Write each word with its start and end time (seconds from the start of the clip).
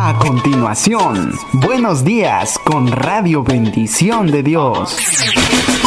A 0.00 0.16
continuación, 0.16 1.32
buenos 1.54 2.04
días 2.04 2.56
con 2.62 2.86
Radio 2.86 3.42
Bendición 3.42 4.28
de 4.28 4.44
Dios. 4.44 4.96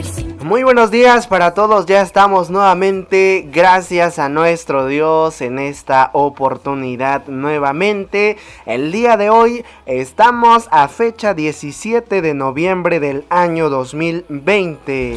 Muy 0.45 0.63
buenos 0.63 0.91
días 0.91 1.27
para 1.27 1.55
todos, 1.55 1.87
ya 1.87 2.03
estamos 2.03 2.51
nuevamente, 2.51 3.49
gracias 3.51 4.19
a 4.19 4.29
nuestro 4.29 4.87
Dios 4.87 5.41
en 5.41 5.59
esta 5.59 6.11
oportunidad 6.13 7.29
nuevamente. 7.29 8.37
El 8.67 8.93
día 8.93 9.17
de 9.17 9.31
hoy 9.31 9.65
estamos 9.87 10.69
a 10.71 10.89
fecha 10.89 11.33
17 11.33 12.21
de 12.21 12.35
noviembre 12.35 13.01
del 13.01 13.25
año 13.31 13.71
2020. 13.71 15.17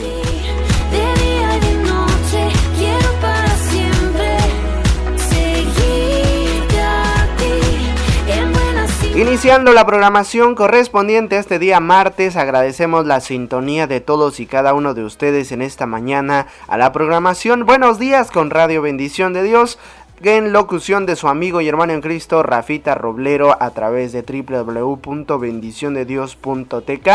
Iniciando 9.18 9.74
la 9.74 9.84
programación 9.84 10.54
correspondiente 10.54 11.38
a 11.38 11.40
este 11.40 11.58
día 11.58 11.80
martes, 11.80 12.36
agradecemos 12.36 13.08
la 13.08 13.20
sintonía 13.20 13.88
de 13.88 14.00
todos 14.00 14.40
y 14.40 14.46
cada 14.46 14.76
uno 14.76 14.94
de 14.94 15.04
ustedes 15.04 15.52
en 15.52 15.64
esta 15.64 15.88
mañana 15.88 16.46
a 16.68 16.78
la 16.78 16.92
programación. 16.92 17.66
Buenos 17.66 17.98
días 17.98 18.30
con 18.30 18.52
Radio 18.52 18.84
Bendición 18.84 19.34
de 19.34 19.42
Dios. 19.42 19.80
En 20.22 20.54
locución 20.54 21.08
de 21.08 21.16
su 21.16 21.28
amigo 21.28 21.62
y 21.62 21.68
hermano 21.68 21.94
en 21.94 22.02
Cristo, 22.02 22.44
Rafita 22.44 22.94
Roblero, 22.94 23.58
a 23.60 23.72
través 23.72 24.12
de 24.12 24.22
www.bendiciondedios.tk 24.22 27.10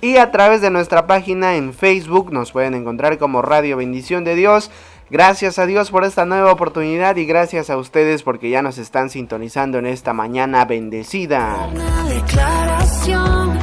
y 0.00 0.16
a 0.16 0.30
través 0.30 0.60
de 0.60 0.70
nuestra 0.70 1.08
página 1.08 1.56
en 1.56 1.74
Facebook 1.74 2.32
nos 2.32 2.52
pueden 2.52 2.74
encontrar 2.74 3.18
como 3.18 3.42
Radio 3.42 3.76
Bendición 3.76 4.22
de 4.22 4.36
Dios. 4.36 4.70
Gracias 5.10 5.58
a 5.58 5.66
Dios 5.66 5.90
por 5.90 6.04
esta 6.04 6.26
nueva 6.26 6.52
oportunidad 6.52 7.16
y 7.16 7.24
gracias 7.24 7.70
a 7.70 7.76
ustedes 7.78 8.22
porque 8.22 8.50
ya 8.50 8.60
nos 8.60 8.76
están 8.78 9.08
sintonizando 9.08 9.78
en 9.78 9.86
esta 9.86 10.12
mañana 10.12 10.64
bendecida. 10.66 11.70
una 11.72 12.04
declaración. 12.08 13.58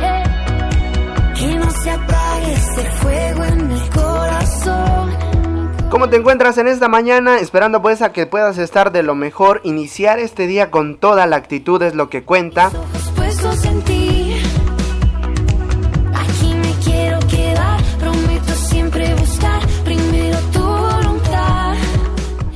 Eh, 0.00 0.24
Que 1.38 1.54
no 1.54 1.70
se 1.70 1.90
apague 1.90 2.52
ese 2.52 2.90
fuego 2.90 3.44
en 3.44 3.68
mi 3.68 3.80
corazón. 3.90 5.10
¿Cómo 5.90 6.08
te 6.08 6.16
encuentras 6.16 6.56
en 6.58 6.68
esta 6.68 6.88
mañana? 6.88 7.38
Esperando 7.38 7.82
pues 7.82 8.00
a 8.02 8.12
que 8.12 8.26
puedas 8.26 8.58
estar 8.58 8.92
de 8.92 9.02
lo 9.02 9.14
mejor. 9.14 9.60
Iniciar 9.64 10.18
este 10.20 10.46
día 10.46 10.70
con 10.70 10.96
toda 10.98 11.26
la 11.26 11.36
actitud 11.36 11.82
es 11.82 11.94
lo 11.94 12.08
que 12.10 12.22
cuenta. 12.22 12.70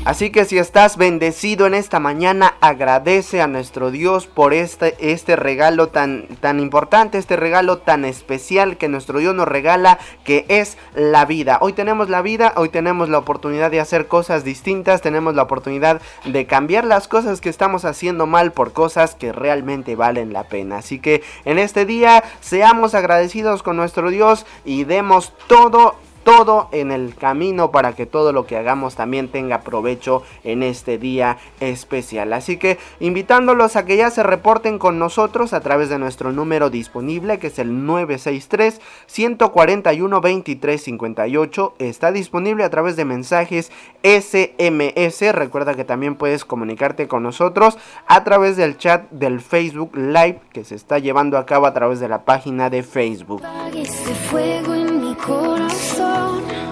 Así 0.05 0.29
que 0.29 0.45
si 0.45 0.59
estás 0.59 0.99
bendecido 0.99 1.67
en 1.67 1.73
esta 1.73 1.99
mañana, 1.99 2.57
agradece 2.61 3.41
a 3.41 3.47
nuestro 3.47 3.91
Dios 3.91 4.27
por 4.27 4.53
este, 4.53 4.95
este 4.99 5.35
regalo 5.35 5.89
tan, 5.89 6.27
tan 6.41 6.61
importante, 6.61 7.17
este 7.17 7.37
regalo 7.37 7.79
tan 7.79 8.05
especial 8.05 8.77
que 8.77 8.91
nuestro 8.91 9.19
Dios 9.19 9.35
nos 9.35 9.49
regala, 9.49 9.99
que 10.23 10.45
es 10.49 10.77
la 10.95 11.25
vida. 11.25 11.57
Hoy 11.63 11.73
tenemos 11.73 12.11
la 12.11 12.21
vida, 12.21 12.53
hoy 12.57 12.69
tenemos 12.69 13.09
la 13.09 13.17
oportunidad 13.17 13.71
de 13.71 13.81
hacer 13.81 14.07
cosas 14.07 14.45
distintas, 14.45 15.01
tenemos 15.01 15.35
la 15.35 15.45
oportunidad 15.45 16.03
de 16.27 16.45
cambiar 16.45 16.85
las 16.85 17.09
cosas 17.09 17.41
que 17.41 17.49
estamos 17.49 17.87
haciendo 17.87 18.27
mal 18.27 18.53
por 18.53 18.75
cosas 18.75 19.15
que 19.15 19.33
realmente 19.33 19.97
valen 19.97 20.35
la 20.35 20.45
pena. 20.45 20.77
Así 20.77 20.99
que 20.99 21.23
en 21.47 21.59
este 21.59 21.87
día 21.87 22.23
seamos 22.43 22.95
agradecidos 22.95 23.63
con 23.63 23.79
nuestro 23.79 24.11
Dios 24.11 24.45
y 24.67 24.85
demos 24.85 25.33
todo 25.47 25.95
todo 26.25 26.69
en 26.73 26.91
el 26.91 27.15
camino 27.15 27.71
para 27.71 27.95
que 27.95 28.07
todo 28.07 28.33
lo 28.33 28.47
que 28.47 28.57
hagamos 28.57 28.97
también 28.97 29.29
tenga 29.29 29.61
provecho 29.61 30.23
en 30.43 30.63
este 30.63 30.99
día 30.99 31.39
especial. 31.61 32.33
Así 32.33 32.57
que 32.57 32.79
invitándolos 32.99 33.77
a 33.77 33.85
que 33.85 33.97
ya 33.97 34.11
se 34.11 34.23
reporten 34.23 34.79
con 34.79 34.99
nosotros 34.99 35.53
a 35.53 35.61
través 35.61 35.89
de 35.89 35.99
nuestro 35.99 36.33
número 36.33 36.71
disponible 36.71 37.39
que 37.39 37.49
es 37.49 37.59
el 37.59 37.87
963 37.87 38.81
141 39.07 40.21
2358. 40.21 41.75
Está 41.79 42.13
disponible 42.13 42.65
a 42.65 42.71
través 42.71 42.97
de 42.97 43.05
mensajes 43.05 43.71
SMS. 44.03 45.33
Recuerda 45.33 45.75
que 45.75 45.85
también 45.85 46.17
puedes 46.17 46.45
comunicarte 46.45 47.09
con 47.09 47.23
nosotros 47.23 47.79
a 48.07 48.25
través 48.25 48.57
del 48.57 48.79
chat 48.79 49.11
del 49.11 49.41
Facebook 49.41 49.97
Live 49.97 50.41
que 50.53 50.65
se 50.65 50.75
está 50.75 50.99
llevando 50.99 51.39
a 51.39 51.47
cabo 51.47 51.67
a 51.67 51.75
través 51.75 52.01
de 52.01 52.09
la 52.09 52.25
página 52.25 52.71
de 52.71 52.83
Facebook. 52.83 53.43
Apague 53.45 53.83
ese 53.83 54.15
fuego 54.15 54.75
en 54.75 55.01
mi 55.01 55.15
corazón. 55.17 56.14
A 56.15 56.64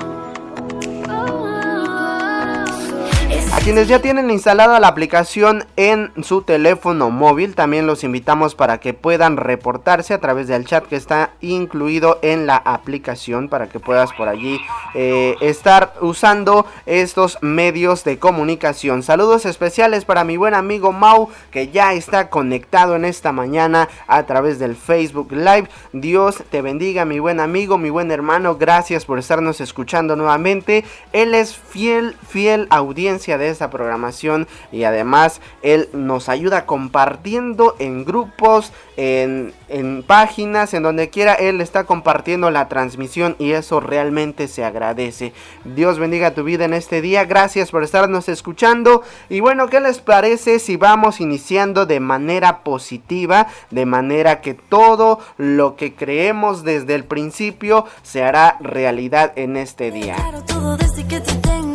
quienes 3.62 3.86
ya 3.86 4.00
tienen 4.00 4.28
instalada 4.32 4.80
la 4.80 4.88
aplicación 4.88 5.64
en 5.76 6.10
su 6.24 6.42
teléfono 6.42 7.10
móvil, 7.10 7.54
también 7.54 7.86
los 7.86 8.02
invitamos 8.02 8.56
para 8.56 8.80
que 8.80 8.92
puedan 8.92 9.36
reportarse 9.36 10.14
a 10.14 10.18
través 10.18 10.48
del 10.48 10.64
chat 10.64 10.84
que 10.84 10.96
está 10.96 11.30
incluido 11.40 12.18
en 12.22 12.46
la 12.46 12.56
aplicación 12.56 13.48
para 13.48 13.68
que 13.68 13.78
puedas 13.78 14.12
por 14.14 14.28
allí 14.28 14.60
eh, 14.94 15.36
estar 15.40 15.94
usando 16.00 16.66
estos 16.86 17.38
medios 17.40 18.02
de 18.02 18.18
comunicación. 18.18 19.04
Saludos 19.04 19.46
especiales 19.46 20.04
para 20.04 20.24
mi 20.24 20.36
buen 20.36 20.54
amigo 20.54 20.90
Mau 20.90 21.28
que 21.52 21.68
ya 21.68 21.92
está 21.92 22.30
conectado 22.30 22.96
en 22.96 23.04
esta 23.04 23.30
mañana 23.30 23.88
a 24.08 24.24
través 24.24 24.58
del 24.58 24.74
Facebook 24.74 25.30
Live. 25.30 25.68
Dios 25.92 26.42
te 26.50 26.62
bendiga 26.62 27.04
mi 27.04 27.20
buen 27.20 27.38
amigo, 27.38 27.78
mi 27.78 27.90
buen 27.90 28.10
hermano. 28.10 28.56
Gracias 28.56 29.04
por 29.04 29.20
estarnos 29.20 29.60
escuchando 29.60 30.16
nuevamente. 30.16 30.84
Él 31.12 31.32
es 31.32 31.54
fiel, 31.54 32.16
fiel 32.28 32.66
audiencia 32.68 33.38
de 33.38 33.51
esta 33.52 33.70
programación 33.70 34.48
y 34.70 34.84
además 34.84 35.40
él 35.62 35.88
nos 35.92 36.28
ayuda 36.28 36.66
compartiendo 36.66 37.76
en 37.78 38.04
grupos, 38.04 38.72
en, 38.96 39.52
en 39.68 40.02
páginas, 40.02 40.74
en 40.74 40.82
donde 40.82 41.10
quiera 41.10 41.34
él 41.34 41.60
está 41.60 41.84
compartiendo 41.84 42.50
la 42.50 42.68
transmisión 42.68 43.36
y 43.38 43.52
eso 43.52 43.80
realmente 43.80 44.48
se 44.48 44.64
agradece. 44.64 45.32
Dios 45.64 45.98
bendiga 45.98 46.34
tu 46.34 46.44
vida 46.44 46.64
en 46.64 46.74
este 46.74 47.00
día, 47.00 47.24
gracias 47.24 47.70
por 47.70 47.82
estarnos 47.82 48.28
escuchando 48.28 49.02
y 49.28 49.40
bueno, 49.40 49.68
¿qué 49.68 49.80
les 49.80 49.98
parece 50.00 50.58
si 50.58 50.76
vamos 50.76 51.20
iniciando 51.20 51.86
de 51.86 52.00
manera 52.00 52.62
positiva, 52.64 53.46
de 53.70 53.86
manera 53.86 54.40
que 54.40 54.54
todo 54.54 55.20
lo 55.36 55.76
que 55.76 55.94
creemos 55.94 56.64
desde 56.64 56.94
el 56.94 57.04
principio 57.04 57.86
se 58.02 58.22
hará 58.22 58.56
realidad 58.60 59.32
en 59.36 59.56
este 59.56 59.90
día? 59.90 60.16
Claro, 60.16 60.42
todo 60.44 60.76
desde 60.76 61.06
que 61.06 61.20
te. 61.20 61.71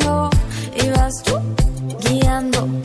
Guiando 2.37 2.76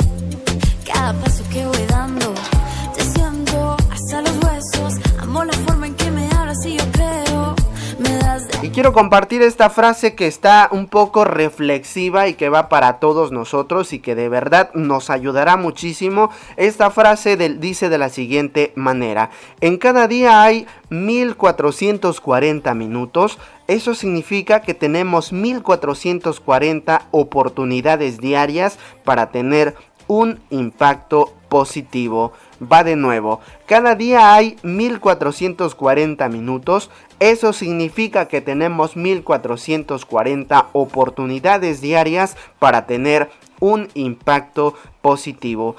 y 8.62 8.70
quiero 8.70 8.92
compartir 8.92 9.42
esta 9.42 9.70
frase 9.70 10.14
que 10.14 10.28
está 10.28 10.68
un 10.70 10.86
poco 10.86 11.24
reflexiva 11.24 12.28
y 12.28 12.34
que 12.34 12.48
va 12.48 12.68
para 12.68 13.00
todos 13.00 13.32
nosotros 13.32 13.92
y 13.92 13.98
que 13.98 14.14
de 14.14 14.28
verdad 14.28 14.70
nos 14.72 15.10
ayudará 15.10 15.56
muchísimo. 15.56 16.30
Esta 16.56 16.90
frase 16.90 17.36
dice 17.36 17.88
de 17.88 17.98
la 17.98 18.08
siguiente 18.08 18.72
manera. 18.76 19.30
En 19.60 19.78
cada 19.78 20.06
día 20.06 20.44
hay 20.44 20.68
1440 20.90 22.72
minutos. 22.74 23.40
Eso 23.66 23.96
significa 23.96 24.62
que 24.62 24.74
tenemos 24.74 25.32
1440 25.32 27.08
oportunidades 27.10 28.20
diarias 28.20 28.78
para 29.02 29.32
tener 29.32 29.74
un 30.12 30.40
impacto 30.50 31.32
positivo. 31.48 32.32
Va 32.60 32.84
de 32.84 32.96
nuevo, 32.96 33.40
cada 33.64 33.94
día 33.94 34.34
hay 34.34 34.58
1440 34.62 36.28
minutos, 36.28 36.90
eso 37.18 37.54
significa 37.54 38.28
que 38.28 38.42
tenemos 38.42 38.94
1440 38.94 40.68
oportunidades 40.74 41.80
diarias 41.80 42.36
para 42.58 42.86
tener 42.86 43.30
un 43.58 43.88
impacto 43.94 44.74
positivo 45.00 45.76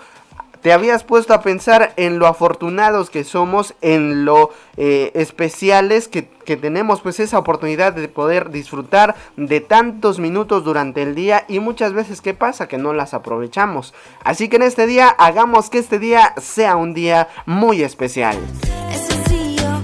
te 0.63 0.71
habías 0.71 1.03
puesto 1.03 1.33
a 1.33 1.41
pensar 1.41 1.93
en 1.97 2.17
lo 2.17 2.25
afortunados 2.25 3.09
que 3.09 3.25
somos, 3.25 3.75
en 3.81 4.23
lo 4.23 4.51
eh, 4.77 5.11
especiales 5.13 6.07
que, 6.07 6.29
que, 6.45 6.55
tenemos, 6.55 7.01
pues 7.01 7.19
esa 7.19 7.37
oportunidad 7.37 7.91
de 7.93 8.07
poder 8.07 8.49
disfrutar 8.49 9.15
de 9.35 9.59
tantos 9.59 10.19
minutos 10.19 10.63
durante 10.63 11.03
el 11.03 11.15
día 11.15 11.43
y 11.49 11.59
muchas 11.59 11.91
veces 11.91 12.21
qué 12.21 12.33
pasa 12.33 12.69
que 12.69 12.77
no 12.77 12.93
las 12.93 13.13
aprovechamos. 13.13 13.93
Así 14.23 14.47
que 14.47 14.55
en 14.55 14.63
este 14.63 14.87
día 14.87 15.09
hagamos 15.09 15.69
que 15.69 15.79
este 15.79 15.99
día 15.99 16.33
sea 16.41 16.77
un 16.77 16.93
día 16.93 17.27
muy 17.45 17.83
especial 17.83 18.37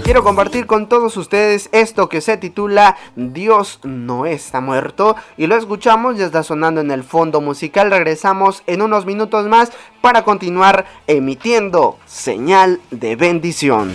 quiero 0.09 0.23
compartir 0.23 0.65
con 0.65 0.89
todos 0.89 1.17
ustedes 1.17 1.69
esto 1.71 2.09
que 2.09 2.19
se 2.19 2.35
titula 2.35 2.97
Dios 3.15 3.79
no 3.83 4.25
está 4.25 4.59
muerto 4.59 5.15
y 5.37 5.45
lo 5.45 5.55
escuchamos, 5.55 6.17
ya 6.17 6.25
está 6.25 6.41
sonando 6.41 6.81
en 6.81 6.89
el 6.89 7.03
fondo 7.03 7.41
musical, 7.41 7.91
regresamos 7.91 8.63
en 8.65 8.81
unos 8.81 9.05
minutos 9.05 9.45
más 9.45 9.71
para 10.01 10.23
continuar 10.23 10.87
emitiendo 11.05 11.99
señal 12.07 12.81
de 12.89 13.15
bendición. 13.17 13.93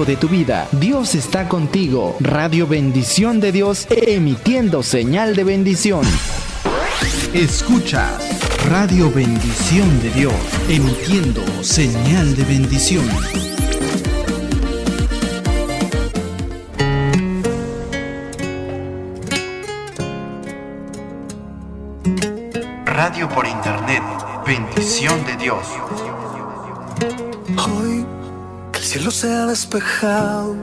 De 0.00 0.16
tu 0.16 0.26
vida, 0.26 0.66
Dios 0.72 1.14
está 1.14 1.50
contigo. 1.50 2.16
Radio 2.18 2.66
Bendición 2.66 3.40
de 3.40 3.52
Dios 3.52 3.86
emitiendo 3.90 4.82
señal 4.82 5.36
de 5.36 5.44
bendición. 5.44 6.06
Escuchas 7.34 8.10
Radio 8.70 9.12
Bendición 9.12 10.00
de 10.00 10.10
Dios 10.12 10.34
emitiendo 10.70 11.44
señal 11.62 12.34
de 12.34 12.44
bendición. 12.44 13.06
Radio 22.86 23.28
por 23.28 23.46
Internet, 23.46 24.02
bendición 24.46 25.22
de 25.26 25.36
Dios. 25.36 25.66
Cielo 29.02 29.10
se 29.10 29.32
ha 29.32 29.46
despejado, 29.46 30.54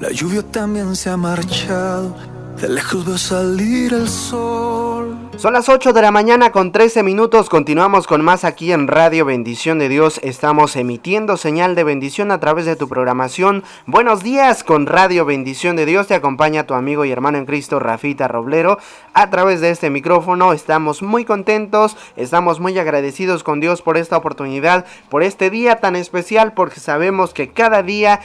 la 0.00 0.10
lluvia 0.10 0.42
también 0.42 0.96
se 0.96 1.10
ha 1.10 1.16
marchado, 1.16 2.12
de 2.60 2.68
lejos 2.68 3.06
veo 3.06 3.16
salir 3.16 3.92
el 3.94 4.08
sol. 4.08 4.87
Son 5.38 5.52
las 5.52 5.68
8 5.68 5.92
de 5.92 6.02
la 6.02 6.10
mañana 6.10 6.50
con 6.50 6.72
13 6.72 7.04
minutos. 7.04 7.48
Continuamos 7.48 8.08
con 8.08 8.24
más 8.24 8.42
aquí 8.42 8.72
en 8.72 8.88
Radio 8.88 9.24
Bendición 9.24 9.78
de 9.78 9.88
Dios. 9.88 10.18
Estamos 10.24 10.74
emitiendo 10.74 11.36
señal 11.36 11.76
de 11.76 11.84
bendición 11.84 12.32
a 12.32 12.40
través 12.40 12.66
de 12.66 12.74
tu 12.74 12.88
programación. 12.88 13.62
Buenos 13.86 14.24
días 14.24 14.64
con 14.64 14.86
Radio 14.86 15.24
Bendición 15.24 15.76
de 15.76 15.86
Dios. 15.86 16.08
Te 16.08 16.16
acompaña 16.16 16.66
tu 16.66 16.74
amigo 16.74 17.04
y 17.04 17.12
hermano 17.12 17.38
en 17.38 17.46
Cristo, 17.46 17.78
Rafita 17.78 18.26
Roblero. 18.26 18.80
A 19.14 19.30
través 19.30 19.60
de 19.60 19.70
este 19.70 19.90
micrófono 19.90 20.52
estamos 20.52 21.02
muy 21.02 21.24
contentos, 21.24 21.96
estamos 22.16 22.58
muy 22.58 22.76
agradecidos 22.76 23.44
con 23.44 23.60
Dios 23.60 23.80
por 23.80 23.96
esta 23.96 24.16
oportunidad, 24.16 24.86
por 25.08 25.22
este 25.22 25.50
día 25.50 25.76
tan 25.76 25.94
especial, 25.94 26.52
porque 26.52 26.80
sabemos 26.80 27.32
que 27.32 27.50
cada 27.50 27.84
día 27.84 28.18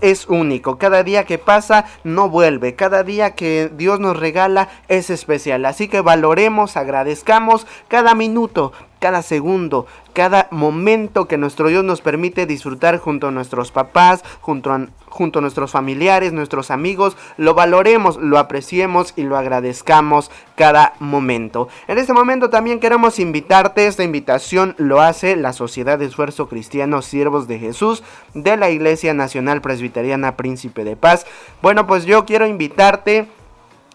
es 0.00 0.28
único. 0.28 0.78
Cada 0.78 1.02
día 1.02 1.24
que 1.24 1.38
pasa 1.38 1.86
no 2.04 2.28
vuelve. 2.28 2.76
Cada 2.76 3.02
día 3.02 3.34
que 3.34 3.68
Dios 3.74 3.98
nos 3.98 4.16
regala 4.16 4.68
es 4.86 5.10
especial. 5.10 5.64
Así 5.64 5.88
que 5.88 6.02
valoremos 6.02 6.51
agradezcamos 6.76 7.66
cada 7.88 8.14
minuto, 8.14 8.72
cada 9.00 9.22
segundo, 9.22 9.86
cada 10.12 10.46
momento 10.50 11.26
que 11.26 11.36
nuestro 11.36 11.68
Dios 11.68 11.82
nos 11.82 12.00
permite 12.00 12.46
disfrutar 12.46 12.98
junto 12.98 13.26
a 13.26 13.30
nuestros 13.32 13.72
papás, 13.72 14.22
junto 14.40 14.72
a, 14.72 14.86
junto 15.08 15.38
a 15.40 15.42
nuestros 15.42 15.72
familiares, 15.72 16.32
nuestros 16.32 16.70
amigos, 16.70 17.16
lo 17.36 17.54
valoremos, 17.54 18.16
lo 18.18 18.38
apreciemos 18.38 19.12
y 19.16 19.24
lo 19.24 19.36
agradezcamos 19.36 20.30
cada 20.54 20.94
momento. 21.00 21.68
En 21.88 21.98
este 21.98 22.12
momento 22.12 22.48
también 22.48 22.78
queremos 22.78 23.18
invitarte, 23.18 23.88
esta 23.88 24.04
invitación 24.04 24.74
lo 24.78 25.00
hace 25.00 25.34
la 25.34 25.52
Sociedad 25.52 25.98
de 25.98 26.06
Esfuerzo 26.06 26.48
Cristiano 26.48 27.02
Siervos 27.02 27.48
de 27.48 27.58
Jesús 27.58 28.04
de 28.34 28.56
la 28.56 28.70
Iglesia 28.70 29.14
Nacional 29.14 29.62
Presbiteriana 29.62 30.36
Príncipe 30.36 30.84
de 30.84 30.94
Paz. 30.94 31.26
Bueno, 31.60 31.88
pues 31.88 32.04
yo 32.04 32.24
quiero 32.24 32.46
invitarte 32.46 33.26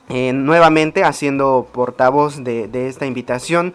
eh, 0.10 0.32
nuevamente 0.34 1.04
haciendo 1.04 1.68
portavoz 1.74 2.44
de, 2.44 2.88
esta 2.88 3.06
invitación 3.06 3.74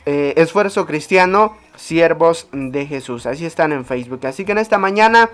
eh, 0.07 0.35
Esfuerzo 0.37 0.87
Cristiano 0.87 1.57
Siervos 1.75 2.47
de 2.53 2.87
Jesús. 2.87 3.27
Así 3.27 3.47
están 3.47 3.73
en 3.73 3.85
Facebook. 3.85 4.25
Así 4.29 4.45
que 4.45 4.53
en 4.53 4.59
esta 4.59 4.79
mañana... 4.79 5.29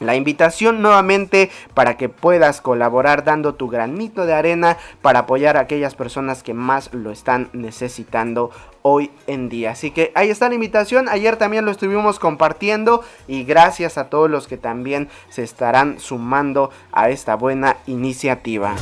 La 0.00 0.14
invitación 0.14 0.82
nuevamente 0.82 1.50
para 1.74 1.96
que 1.96 2.08
puedas 2.08 2.60
colaborar 2.60 3.24
dando 3.24 3.54
tu 3.54 3.68
granito 3.68 4.26
de 4.26 4.34
arena 4.34 4.76
para 5.02 5.20
apoyar 5.20 5.56
a 5.56 5.60
aquellas 5.60 5.94
personas 5.94 6.42
que 6.42 6.54
más 6.54 6.92
lo 6.92 7.10
están 7.10 7.48
necesitando 7.52 8.50
hoy 8.82 9.10
en 9.26 9.48
día. 9.48 9.72
Así 9.72 9.90
que 9.90 10.12
ahí 10.14 10.30
está 10.30 10.48
la 10.48 10.54
invitación. 10.54 11.08
Ayer 11.08 11.36
también 11.36 11.64
lo 11.64 11.70
estuvimos 11.70 12.18
compartiendo 12.18 13.02
y 13.26 13.44
gracias 13.44 13.98
a 13.98 14.08
todos 14.08 14.30
los 14.30 14.46
que 14.46 14.56
también 14.56 15.08
se 15.28 15.42
estarán 15.42 15.98
sumando 15.98 16.70
a 16.92 17.10
esta 17.10 17.34
buena 17.34 17.76
iniciativa. 17.86 18.74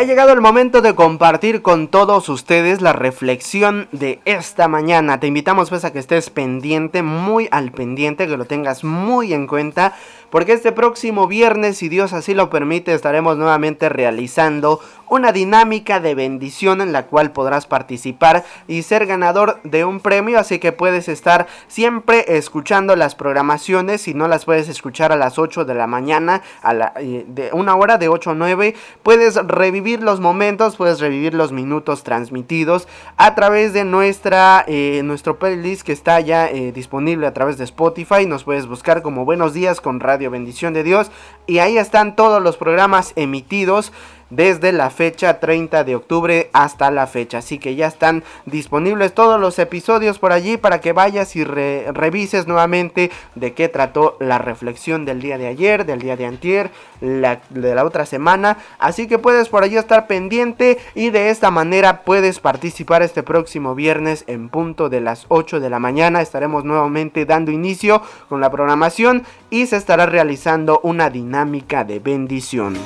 Ha 0.00 0.02
llegado 0.02 0.32
el 0.32 0.40
momento 0.40 0.80
de 0.80 0.94
compartir 0.94 1.60
con 1.60 1.86
todos 1.86 2.30
ustedes 2.30 2.80
la 2.80 2.94
reflexión 2.94 3.86
de 3.92 4.18
esta 4.24 4.66
mañana. 4.66 5.20
Te 5.20 5.26
invitamos 5.26 5.68
pues 5.68 5.84
a 5.84 5.92
que 5.92 5.98
estés 5.98 6.30
pendiente, 6.30 7.02
muy 7.02 7.48
al 7.50 7.70
pendiente, 7.70 8.26
que 8.26 8.38
lo 8.38 8.46
tengas 8.46 8.82
muy 8.82 9.34
en 9.34 9.46
cuenta, 9.46 9.94
porque 10.30 10.52
este 10.52 10.72
próximo 10.72 11.26
viernes, 11.26 11.76
si 11.78 11.88
Dios 11.88 12.12
así 12.12 12.34
lo 12.34 12.50
permite, 12.50 12.94
estaremos 12.94 13.36
nuevamente 13.36 13.88
realizando 13.88 14.80
una 15.08 15.32
dinámica 15.32 15.98
de 15.98 16.14
bendición 16.14 16.80
en 16.80 16.92
la 16.92 17.06
cual 17.06 17.32
podrás 17.32 17.66
participar 17.66 18.44
y 18.68 18.82
ser 18.82 19.06
ganador 19.06 19.60
de 19.64 19.84
un 19.84 19.98
premio, 19.98 20.38
así 20.38 20.60
que 20.60 20.70
puedes 20.70 21.08
estar 21.08 21.48
siempre 21.66 22.36
escuchando 22.36 22.94
las 22.94 23.16
programaciones, 23.16 24.02
si 24.02 24.14
no 24.14 24.28
las 24.28 24.44
puedes 24.44 24.68
escuchar 24.68 25.10
a 25.10 25.16
las 25.16 25.38
8 25.38 25.64
de 25.64 25.74
la 25.74 25.88
mañana, 25.88 26.42
a 26.62 26.74
la, 26.74 26.92
eh, 26.96 27.24
de 27.26 27.50
una 27.52 27.74
hora 27.74 27.98
de 27.98 28.08
8 28.08 28.30
a 28.30 28.34
9, 28.34 28.74
puedes 29.02 29.34
revivir 29.34 30.00
los 30.00 30.20
momentos, 30.20 30.76
puedes 30.76 31.00
revivir 31.00 31.34
los 31.34 31.50
minutos 31.50 32.04
transmitidos 32.04 32.86
a 33.16 33.34
través 33.34 33.72
de 33.72 33.84
nuestra, 33.84 34.64
eh, 34.68 35.02
nuestro 35.04 35.40
playlist 35.40 35.82
que 35.82 35.92
está 35.92 36.20
ya 36.20 36.46
eh, 36.46 36.70
disponible 36.70 37.26
a 37.26 37.34
través 37.34 37.58
de 37.58 37.64
Spotify, 37.64 38.26
nos 38.26 38.44
puedes 38.44 38.66
buscar 38.66 39.02
como 39.02 39.24
Buenos 39.24 39.54
Días 39.54 39.80
con 39.80 39.98
Radio 39.98 40.19
Bendición 40.28 40.74
de 40.74 40.82
Dios. 40.82 41.10
Y 41.46 41.58
ahí 41.58 41.78
están 41.78 42.16
todos 42.16 42.42
los 42.42 42.56
programas 42.56 43.12
emitidos 43.16 43.92
desde 44.30 44.72
la 44.72 44.90
fecha 44.90 45.40
30 45.40 45.84
de 45.84 45.96
octubre 45.96 46.50
hasta 46.52 46.90
la 46.90 47.06
fecha. 47.06 47.38
Así 47.38 47.58
que 47.58 47.74
ya 47.74 47.86
están 47.86 48.24
disponibles 48.46 49.12
todos 49.12 49.40
los 49.40 49.58
episodios 49.58 50.18
por 50.18 50.32
allí 50.32 50.56
para 50.56 50.80
que 50.80 50.92
vayas 50.92 51.36
y 51.36 51.44
revises 51.44 52.46
nuevamente 52.46 53.10
de 53.34 53.52
qué 53.52 53.68
trató 53.68 54.16
la 54.20 54.38
reflexión 54.38 55.04
del 55.04 55.20
día 55.20 55.38
de 55.38 55.48
ayer, 55.48 55.84
del 55.84 56.00
día 56.00 56.16
de 56.16 56.26
antier, 56.26 56.70
de 57.00 57.74
la 57.74 57.84
otra 57.84 58.06
semana. 58.06 58.58
Así 58.78 59.06
que 59.06 59.18
puedes 59.18 59.48
por 59.48 59.64
allí 59.64 59.76
estar 59.76 60.06
pendiente 60.06 60.78
y 60.94 61.10
de 61.10 61.30
esta 61.30 61.50
manera 61.50 62.02
puedes 62.02 62.40
participar 62.40 63.02
este 63.02 63.22
próximo 63.22 63.74
viernes 63.74 64.24
en 64.26 64.48
punto 64.48 64.88
de 64.88 65.00
las 65.00 65.26
8 65.28 65.60
de 65.60 65.70
la 65.70 65.78
mañana. 65.78 66.22
Estaremos 66.22 66.64
nuevamente 66.64 67.26
dando 67.26 67.50
inicio 67.50 68.02
con 68.28 68.40
la 68.40 68.50
programación 68.50 69.24
y 69.50 69.66
se 69.66 69.76
estará 69.76 70.06
realizando 70.06 70.80
una 70.82 71.10
dinámica 71.10 71.84
de 71.84 71.98
bendición. 71.98 72.76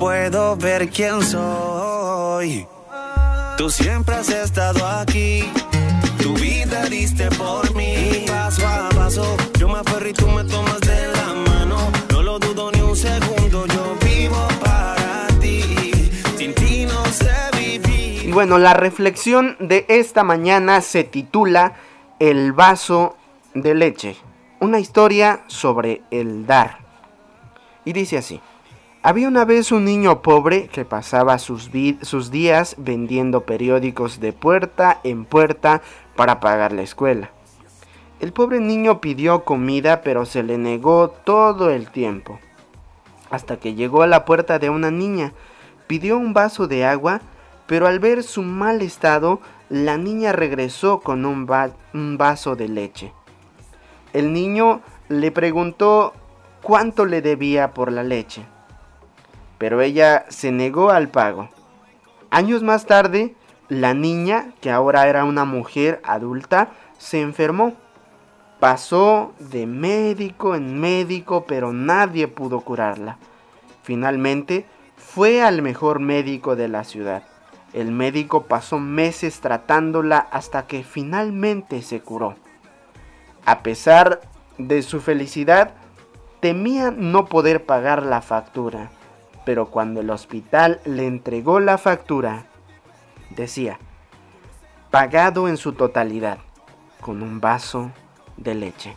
Puedo 0.00 0.56
ver 0.56 0.88
quién 0.88 1.22
soy. 1.22 2.66
Tú 3.58 3.68
siempre 3.68 4.14
has 4.16 4.30
estado 4.30 4.84
aquí. 4.86 5.44
Tu 6.20 6.32
vida 6.34 6.86
diste 6.86 7.28
por 7.32 7.72
mí. 7.76 8.24
Paso 8.26 8.66
a 8.66 8.88
paso, 8.88 9.36
yo 9.58 9.68
me 9.68 9.78
aferro 9.78 10.08
y 10.08 10.12
tú 10.14 10.26
me 10.26 10.42
tomas 10.44 10.80
de 10.80 11.06
la 11.08 11.34
mano. 11.50 11.76
No 12.10 12.22
lo 12.22 12.38
dudo 12.38 12.72
ni 12.72 12.80
un 12.80 12.96
segundo, 12.96 13.66
yo 13.66 13.96
vivo 14.02 14.48
para 14.64 15.28
ti. 15.38 15.92
Sin 16.38 16.54
ti 16.54 16.86
no 16.86 17.04
sé 17.06 17.30
vivir. 17.58 18.24
Y 18.24 18.32
bueno, 18.32 18.56
la 18.58 18.72
reflexión 18.72 19.56
de 19.60 19.84
esta 19.88 20.24
mañana 20.24 20.80
se 20.80 21.04
titula 21.04 21.74
El 22.18 22.52
vaso 22.52 23.18
de 23.52 23.74
leche. 23.74 24.16
Una 24.60 24.78
historia 24.78 25.42
sobre 25.46 26.00
el 26.10 26.46
dar. 26.46 26.78
Y 27.84 27.92
dice 27.92 28.16
así. 28.16 28.40
Había 29.02 29.28
una 29.28 29.46
vez 29.46 29.72
un 29.72 29.86
niño 29.86 30.20
pobre 30.20 30.68
que 30.68 30.84
pasaba 30.84 31.38
sus, 31.38 31.70
días 31.72 32.74
vendiendo 32.76 33.46
periódicos 33.46 34.20
de 34.20 34.34
puerta 34.34 35.00
en 35.04 35.24
puerta 35.24 35.80
para 36.16 36.38
pagar 36.38 36.72
la 36.72 36.82
escuela. 36.82 37.30
El 38.20 38.34
pobre 38.34 38.60
niño 38.60 39.00
pidió 39.00 39.46
comida 39.46 40.02
pero 40.02 40.26
se 40.26 40.42
le 40.42 40.58
negó 40.58 41.08
todo 41.08 41.70
el 41.70 41.90
tiempo. 41.90 42.40
Hasta 43.30 43.56
que 43.56 43.72
llegó 43.72 44.02
a 44.02 44.06
la 44.06 44.26
puerta 44.26 44.58
de 44.58 44.68
una 44.68 44.90
niña. 44.90 45.32
Pidió 45.86 46.18
un 46.18 46.34
vaso 46.34 46.68
de 46.68 46.84
agua, 46.84 47.22
pero 47.66 47.86
al 47.86 48.00
ver 48.00 48.22
su 48.22 48.42
mal 48.42 48.82
estado, 48.82 49.40
la 49.70 49.96
niña 49.96 50.32
regresó 50.32 51.00
con 51.00 51.24
un 51.24 51.46
vaso 52.18 52.54
de 52.54 52.68
leche. 52.68 53.14
El 54.12 54.34
niño 54.34 54.82
le 55.08 55.30
preguntó 55.32 56.12
cuánto 56.62 57.06
le 57.06 57.22
debía 57.22 57.72
por 57.72 57.90
la 57.90 58.02
leche 58.02 58.44
pero 59.60 59.82
ella 59.82 60.24
se 60.30 60.52
negó 60.52 60.88
al 60.88 61.10
pago. 61.10 61.50
Años 62.30 62.62
más 62.62 62.86
tarde, 62.86 63.34
la 63.68 63.92
niña, 63.92 64.54
que 64.62 64.70
ahora 64.70 65.06
era 65.06 65.24
una 65.24 65.44
mujer 65.44 66.00
adulta, 66.02 66.70
se 66.96 67.20
enfermó. 67.20 67.74
Pasó 68.58 69.34
de 69.38 69.66
médico 69.66 70.54
en 70.54 70.80
médico, 70.80 71.44
pero 71.46 71.74
nadie 71.74 72.26
pudo 72.26 72.62
curarla. 72.62 73.18
Finalmente, 73.82 74.64
fue 74.96 75.42
al 75.42 75.60
mejor 75.60 76.00
médico 76.00 76.56
de 76.56 76.68
la 76.68 76.82
ciudad. 76.82 77.24
El 77.74 77.92
médico 77.92 78.44
pasó 78.44 78.78
meses 78.78 79.40
tratándola 79.40 80.20
hasta 80.32 80.66
que 80.66 80.84
finalmente 80.84 81.82
se 81.82 82.00
curó. 82.00 82.34
A 83.44 83.62
pesar 83.62 84.22
de 84.56 84.80
su 84.80 85.02
felicidad, 85.02 85.74
temía 86.40 86.90
no 86.90 87.26
poder 87.26 87.66
pagar 87.66 88.02
la 88.04 88.22
factura 88.22 88.90
pero 89.44 89.66
cuando 89.66 90.00
el 90.00 90.10
hospital 90.10 90.80
le 90.84 91.06
entregó 91.06 91.60
la 91.60 91.78
factura, 91.78 92.46
decía, 93.30 93.78
pagado 94.90 95.48
en 95.48 95.56
su 95.56 95.72
totalidad, 95.72 96.38
con 97.00 97.22
un 97.22 97.40
vaso 97.40 97.90
de 98.36 98.54
leche. 98.54 98.96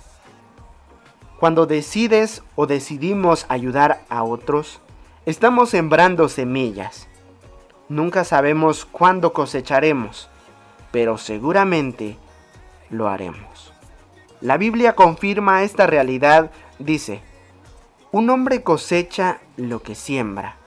Cuando 1.39 1.65
decides 1.65 2.43
o 2.56 2.67
decidimos 2.67 3.45
ayudar 3.49 4.01
a 4.10 4.23
otros, 4.23 4.79
estamos 5.25 5.69
sembrando 5.69 6.29
semillas. 6.29 7.08
Nunca 7.89 8.23
sabemos 8.23 8.86
cuándo 8.86 9.34
cosecharemos, 9.34 10.29
pero 10.91 11.17
seguramente 11.17 12.17
lo 12.89 13.10
haremos. 13.10 13.73
La 14.41 14.58
Biblia 14.58 14.95
confirma 14.95 15.63
esta 15.63 15.88
realidad, 15.88 16.51
dice, 16.79 17.21
un 18.13 18.30
hombre 18.30 18.62
cosecha 18.62 19.39
lo 19.58 19.82
que 19.82 19.95
siembra. 19.95 20.58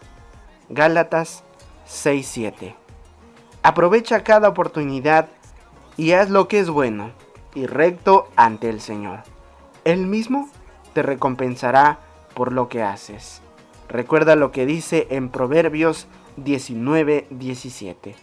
Gálatas 0.69 1.45
6:7. 1.87 2.75
Aprovecha 3.63 4.25
cada 4.25 4.49
oportunidad 4.49 5.29
y 5.97 6.11
haz 6.11 6.29
lo 6.29 6.49
que 6.49 6.59
es 6.59 6.69
bueno 6.69 7.13
y 7.55 7.67
recto 7.67 8.29
ante 8.35 8.69
el 8.69 8.81
Señor. 8.81 9.21
Él 9.85 10.09
mismo 10.09 10.51
te 10.93 11.03
recompensará 11.05 12.01
por 12.35 12.53
lo 12.53 12.69
que 12.69 12.83
haces. 12.83 13.43
Recuerda 13.89 14.35
lo 14.35 14.51
que 14.51 14.67
dice 14.67 15.07
en 15.11 15.29
Proverbios 15.29 16.09
19:17. 16.39 18.17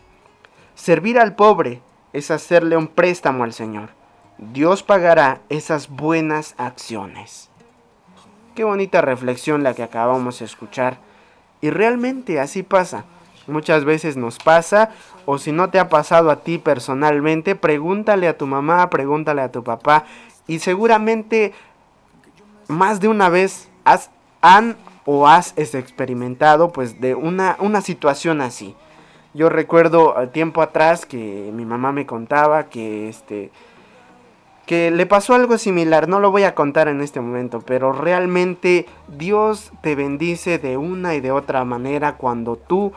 Servir 0.76 1.18
al 1.18 1.34
pobre 1.34 1.82
es 2.12 2.30
hacerle 2.30 2.76
un 2.76 2.90
préstamo 2.90 3.46
al 3.46 3.54
Señor. 3.54 3.92
Dios 4.38 4.84
pagará 4.84 5.40
esas 5.48 5.88
buenas 5.88 6.56
acciones. 6.58 7.53
Qué 8.56 8.64
bonita 8.64 9.02
reflexión 9.02 9.64
la 9.64 9.74
que 9.74 9.82
acabamos 9.82 10.40
de 10.40 10.46
escuchar. 10.46 10.98
Y 11.62 11.72
realmente 11.72 12.40
así 12.40 12.62
pasa. 12.62 13.06
Muchas 13.48 13.84
veces 13.84 14.16
nos 14.16 14.38
pasa, 14.38 14.92
o 15.26 15.38
si 15.38 15.52
no 15.52 15.70
te 15.70 15.80
ha 15.80 15.90
pasado 15.90 16.30
a 16.30 16.44
ti 16.44 16.60
personalmente, 16.60 17.56
pregúntale 17.56 18.28
a 18.28 18.38
tu 18.38 18.48
mamá, 18.48 18.90
pregúntale 18.90 19.42
a 19.42 19.52
tu 19.52 19.64
papá, 19.64 20.06
y 20.48 20.60
seguramente 20.60 21.54
más 22.68 23.02
de 23.02 23.10
una 23.10 23.28
vez 23.28 23.70
has, 23.84 24.12
han 24.42 24.78
o 25.06 25.28
has 25.28 25.54
experimentado 25.58 26.70
pues 26.70 27.02
de 27.02 27.16
una, 27.16 27.58
una 27.60 27.82
situación 27.82 28.40
así. 28.40 28.76
Yo 29.34 29.50
recuerdo 29.50 30.16
tiempo 30.32 30.62
atrás 30.62 31.06
que 31.06 31.52
mi 31.54 31.66
mamá 31.66 31.92
me 31.92 32.06
contaba 32.06 32.66
que 32.66 33.10
este 33.10 33.52
que 34.66 34.92
le 34.92 35.06
pasó 35.06 35.34
algo 35.34 35.58
similar, 35.58 36.08
no 36.08 36.20
lo 36.20 36.32
voy 36.32 36.44
a 36.44 36.56
contar 36.56 36.88
en 36.88 37.02
este 37.02 37.20
momento, 37.20 37.62
pero 37.62 37.92
realmente 37.92 38.86
Dios 39.10 39.74
te 39.82 39.96
bendice 39.96 40.58
de 40.58 40.78
una 40.78 41.16
y 41.16 41.22
de 41.22 41.32
otra 41.32 41.66
manera 41.66 42.16
cuando 42.16 42.56
tú 42.56 42.94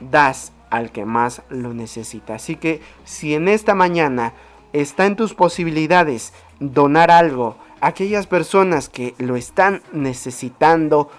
das 0.00 0.52
al 0.70 0.92
que 0.92 1.06
más 1.06 1.42
lo 1.48 1.72
necesita. 1.72 2.34
Así 2.34 2.56
que 2.56 2.82
si 3.04 3.34
en 3.34 3.48
esta 3.48 3.74
mañana 3.74 4.34
está 4.72 5.06
en 5.06 5.16
tus 5.16 5.34
posibilidades 5.34 6.34
donar 6.60 7.10
algo 7.10 7.56
a 7.80 7.88
aquellas 7.88 8.26
personas 8.26 8.88
que 8.88 9.14
lo 9.18 9.36
están 9.36 9.82
necesitando 9.92 11.10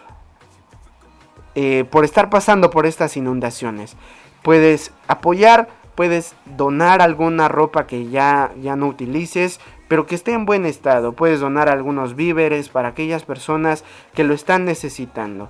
eh, 1.55 1.83
por 1.89 2.05
estar 2.05 2.29
pasando 2.29 2.69
por 2.69 2.85
estas 2.85 3.17
inundaciones, 3.17 3.95
puedes 4.43 4.91
apoyar, 5.07 5.67
puedes 5.95 6.35
donar 6.45 7.01
alguna 7.01 7.47
ropa 7.47 7.87
que 7.87 8.07
ya, 8.07 8.51
ya 8.61 8.75
no 8.75 8.87
utilices, 8.87 9.59
pero 9.89 10.05
que 10.05 10.15
esté 10.15 10.31
en 10.31 10.45
buen 10.45 10.65
estado. 10.65 11.11
Puedes 11.11 11.41
donar 11.41 11.67
algunos 11.67 12.15
víveres 12.15 12.69
para 12.69 12.89
aquellas 12.89 13.25
personas 13.25 13.83
que 14.13 14.23
lo 14.23 14.33
están 14.33 14.63
necesitando. 14.63 15.49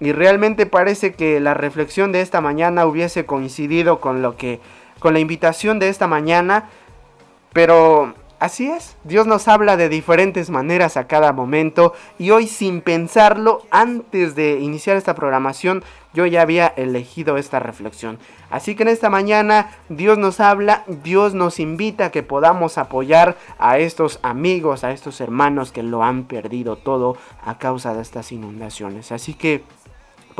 Y 0.00 0.12
realmente 0.12 0.66
parece 0.66 1.14
que 1.14 1.40
la 1.40 1.54
reflexión 1.54 2.10
de 2.12 2.20
esta 2.20 2.42
mañana 2.42 2.84
hubiese 2.84 3.24
coincidido 3.24 4.00
con 4.00 4.20
lo 4.20 4.36
que 4.36 4.60
con 4.98 5.14
la 5.14 5.20
invitación 5.20 5.78
de 5.78 5.88
esta 5.88 6.06
mañana, 6.06 6.68
pero 7.54 8.14
Así 8.40 8.70
es, 8.70 8.96
Dios 9.04 9.26
nos 9.26 9.48
habla 9.48 9.76
de 9.76 9.90
diferentes 9.90 10.48
maneras 10.48 10.96
a 10.96 11.06
cada 11.06 11.34
momento 11.34 11.92
y 12.18 12.30
hoy 12.30 12.46
sin 12.46 12.80
pensarlo, 12.80 13.66
antes 13.70 14.34
de 14.34 14.60
iniciar 14.60 14.96
esta 14.96 15.14
programación, 15.14 15.84
yo 16.14 16.24
ya 16.24 16.40
había 16.40 16.66
elegido 16.66 17.36
esta 17.36 17.58
reflexión. 17.60 18.18
Así 18.48 18.74
que 18.74 18.84
en 18.84 18.88
esta 18.88 19.10
mañana 19.10 19.72
Dios 19.90 20.16
nos 20.16 20.40
habla, 20.40 20.84
Dios 20.86 21.34
nos 21.34 21.60
invita 21.60 22.06
a 22.06 22.10
que 22.10 22.22
podamos 22.22 22.78
apoyar 22.78 23.36
a 23.58 23.78
estos 23.78 24.18
amigos, 24.22 24.84
a 24.84 24.92
estos 24.92 25.20
hermanos 25.20 25.70
que 25.70 25.82
lo 25.82 26.02
han 26.02 26.24
perdido 26.24 26.76
todo 26.76 27.18
a 27.44 27.58
causa 27.58 27.92
de 27.92 28.00
estas 28.00 28.32
inundaciones. 28.32 29.12
Así 29.12 29.34
que 29.34 29.64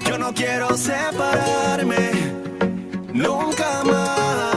Yo 0.07 0.17
no 0.17 0.33
quiero 0.33 0.75
separarme 0.79 2.11
nunca 3.13 3.85
más. 3.85 4.52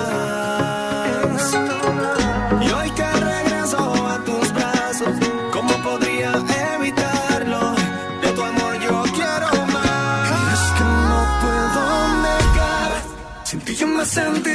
Sentí 14.06 14.55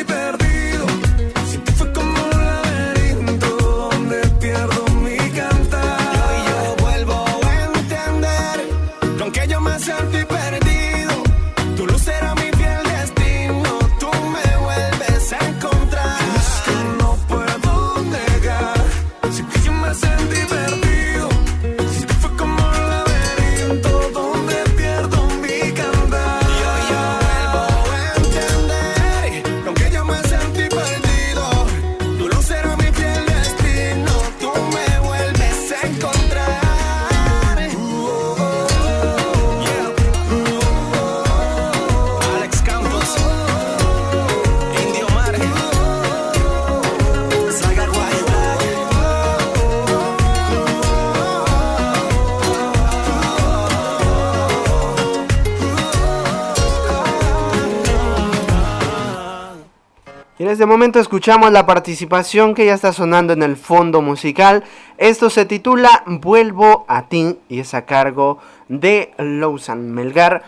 este 60.50 60.66
momento 60.66 60.98
escuchamos 60.98 61.52
la 61.52 61.64
participación 61.64 62.54
que 62.54 62.66
ya 62.66 62.74
está 62.74 62.92
sonando 62.92 63.32
en 63.32 63.42
el 63.42 63.56
fondo 63.56 64.02
musical. 64.02 64.64
Esto 64.98 65.30
se 65.30 65.44
titula 65.44 66.02
Vuelvo 66.06 66.84
a 66.88 67.06
ti 67.08 67.38
y 67.48 67.60
es 67.60 67.72
a 67.74 67.86
cargo 67.86 68.38
de 68.68 69.12
Lousan 69.18 69.92
Melgar. 69.92 70.42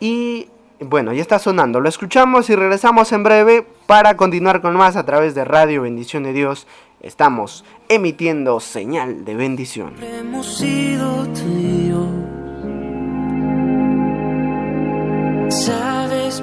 Y 0.00 0.48
bueno, 0.80 1.12
ya 1.12 1.22
está 1.22 1.38
sonando. 1.38 1.80
Lo 1.80 1.88
escuchamos 1.88 2.48
y 2.50 2.56
regresamos 2.56 3.12
en 3.12 3.22
breve 3.22 3.66
para 3.86 4.16
continuar 4.16 4.62
con 4.62 4.74
más 4.74 4.96
a 4.96 5.04
través 5.04 5.34
de 5.34 5.44
Radio 5.44 5.82
Bendición 5.82 6.22
de 6.22 6.32
Dios. 6.32 6.66
Estamos 7.00 7.64
emitiendo 7.88 8.58
señal 8.58 9.24
de 9.24 9.34
bendición. 9.34 9.94
Hemos 10.02 10.46
sido. 10.56 11.26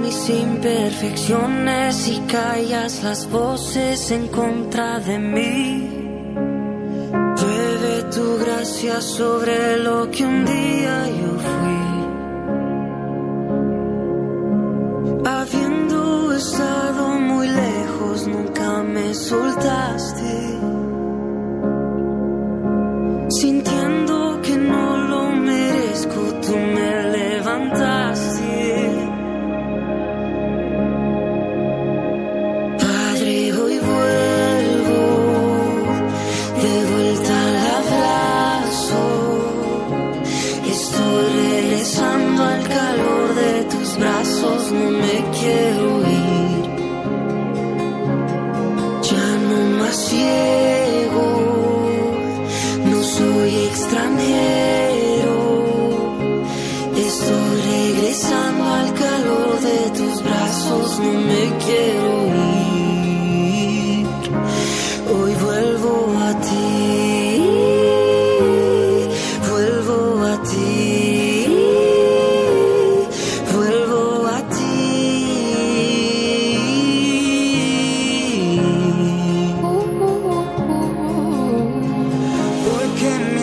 Mis 0.02 0.30
imperfecciones 0.30 2.08
y 2.08 2.20
callas 2.22 3.04
las 3.04 3.30
voces 3.30 4.12
en 4.12 4.28
contra 4.28 5.00
de 5.00 5.20
mí. 5.20 5.90
Llueve 7.38 8.04
tu 8.14 8.38
gracia 8.38 9.02
sobre 9.02 9.78
lo 9.78 10.10
que 10.12 10.26
un 10.26 10.46
día 10.46 11.08
yo 11.22 11.40
fui. 11.48 11.80
Habiendo 15.26 16.34
estado 16.34 17.20
muy 17.20 17.48
lejos, 17.48 18.28
nunca 18.28 18.84
me 18.84 19.14
soltaste. 19.14 20.60
Sintiendo 23.30 24.39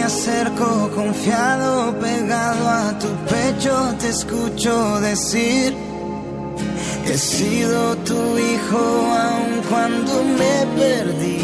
acerco 0.07 0.88
confiado, 0.95 1.99
pegado 1.99 2.69
a 2.69 2.97
tu 2.97 3.09
pecho, 3.29 3.75
te 3.99 4.09
escucho 4.09 5.01
decir, 5.01 5.77
he 7.07 7.19
sido 7.19 7.97
tu 8.09 8.38
hijo 8.38 8.85
aun 9.29 9.53
cuando 9.69 10.12
me 10.38 10.55
perdí. 10.81 11.38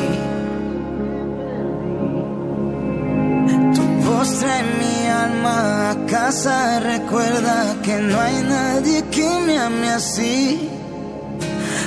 Tu 3.74 3.84
voz 4.06 4.28
trae 4.38 4.62
mi 4.80 5.08
alma 5.08 5.90
a 5.90 6.06
casa, 6.06 6.78
recuerda 6.78 7.76
que 7.82 7.96
no 7.98 8.20
hay 8.20 8.42
nadie 8.44 9.02
que 9.10 9.28
me 9.46 9.58
ame 9.58 9.88
así. 9.90 10.68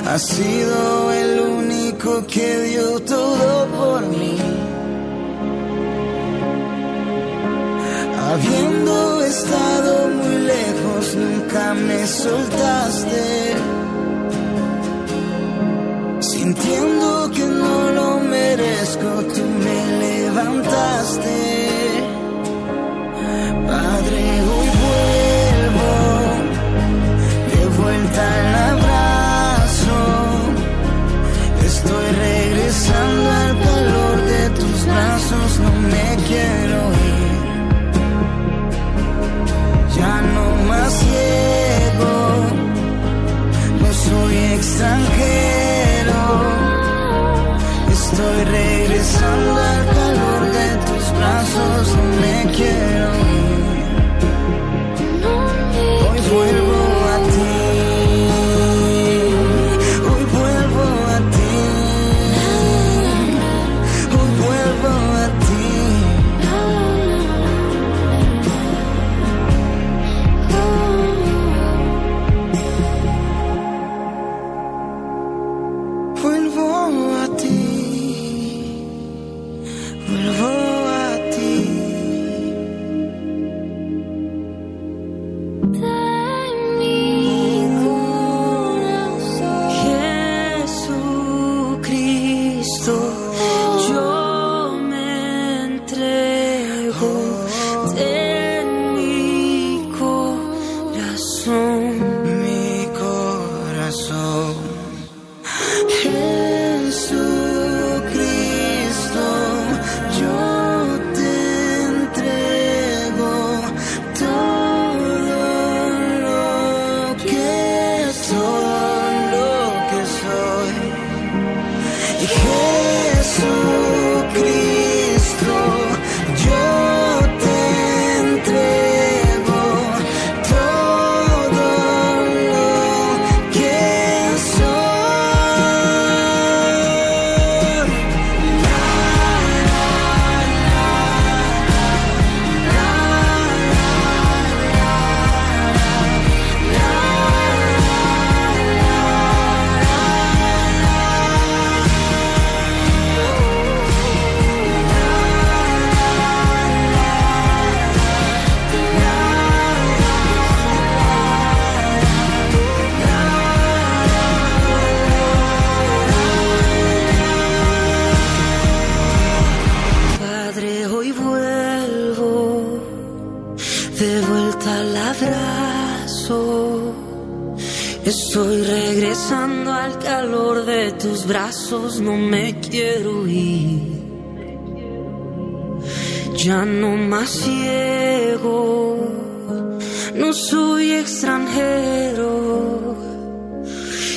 Has 0.06 0.22
sido 0.22 1.10
el 1.12 1.40
único 1.40 2.26
que 2.26 2.48
dio 2.68 3.00
todo 3.00 3.66
por 3.78 4.02
mí. 4.18 4.75
Habiendo 8.36 9.22
estado 9.22 10.08
muy 10.08 10.36
lejos, 10.54 11.14
nunca 11.16 11.72
me 11.72 12.06
soltaste. 12.06 13.54
Sintiendo 16.20 17.30
que 17.34 17.46
no 17.46 17.90
lo 17.92 18.20
merezco, 18.20 19.08
tú 19.34 19.42
me 19.64 19.78
levantaste. 20.04 21.38
Padre, 23.72 24.22
hoy 24.52 24.70
vuelvo 24.84 25.92
de 27.52 27.62
vuelta 27.80 28.22
al 28.38 28.54
abrazo. 28.72 29.98
Estoy 31.64 32.06
regresando 32.28 33.30
al 33.30 33.52
calor 33.66 34.16
de 34.32 34.42
tus 34.60 34.78
brazos, 34.84 35.48
no 35.64 35.72
me 35.88 36.06
quiero 36.28 36.65
extranjero. 44.66 46.22
Estoy 47.88 48.44
regresando 48.44 49.54
de 49.60 49.75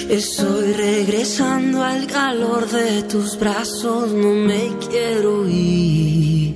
Estoy 0.10 0.74
regresando 0.74 1.82
al 1.84 2.08
calor 2.08 2.68
de 2.68 3.04
tus 3.04 3.38
brazos, 3.38 4.12
no 4.12 4.34
me 4.34 4.76
quiero 4.90 5.48
ir. 5.48 6.56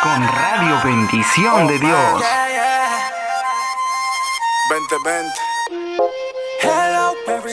Con 0.03 0.29
Radio 0.29 0.81
Bendición 0.85 1.67
de 1.67 1.79
Dios. 1.79 2.23
Vente, 4.71 4.97
vente. 5.05 5.48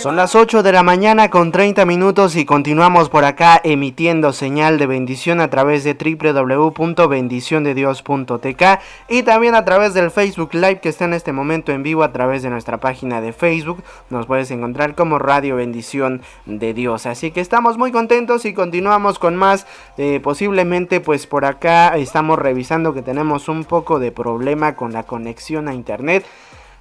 Son 0.05 0.15
las 0.15 0.35
8 0.35 0.61
de 0.61 0.71
la 0.71 0.83
mañana 0.83 1.31
con 1.31 1.51
30 1.51 1.83
minutos 1.83 2.35
y 2.35 2.45
continuamos 2.45 3.09
por 3.09 3.25
acá 3.25 3.59
emitiendo 3.63 4.33
señal 4.33 4.77
de 4.77 4.85
bendición 4.85 5.41
a 5.41 5.49
través 5.49 5.83
de 5.83 5.95
www.bendiciondedios.tk 5.95 8.63
y 9.09 9.23
también 9.23 9.55
a 9.55 9.65
través 9.65 9.95
del 9.95 10.11
Facebook 10.11 10.53
Live 10.53 10.79
que 10.79 10.89
está 10.89 11.05
en 11.05 11.15
este 11.15 11.33
momento 11.33 11.71
en 11.71 11.81
vivo 11.81 12.03
a 12.03 12.11
través 12.11 12.43
de 12.43 12.51
nuestra 12.51 12.79
página 12.79 13.19
de 13.19 13.33
Facebook. 13.33 13.83
Nos 14.11 14.27
puedes 14.27 14.51
encontrar 14.51 14.93
como 14.93 15.17
Radio 15.17 15.55
Bendición 15.55 16.21
de 16.45 16.75
Dios. 16.75 17.07
Así 17.07 17.31
que 17.31 17.41
estamos 17.41 17.79
muy 17.79 17.91
contentos 17.91 18.45
y 18.45 18.53
continuamos 18.53 19.17
con 19.17 19.35
más. 19.35 19.65
Eh, 19.97 20.19
posiblemente 20.21 20.99
pues 20.99 21.25
por 21.25 21.45
acá 21.45 21.97
estamos 21.97 22.37
revisando 22.37 22.93
que 22.93 23.01
tenemos 23.01 23.49
un 23.49 23.63
poco 23.63 23.97
de 23.97 24.11
problema 24.11 24.75
con 24.75 24.93
la 24.93 25.01
conexión 25.01 25.67
a 25.67 25.73
internet. 25.73 26.23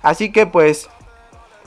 Así 0.02 0.30
que 0.30 0.46
pues 0.46 0.90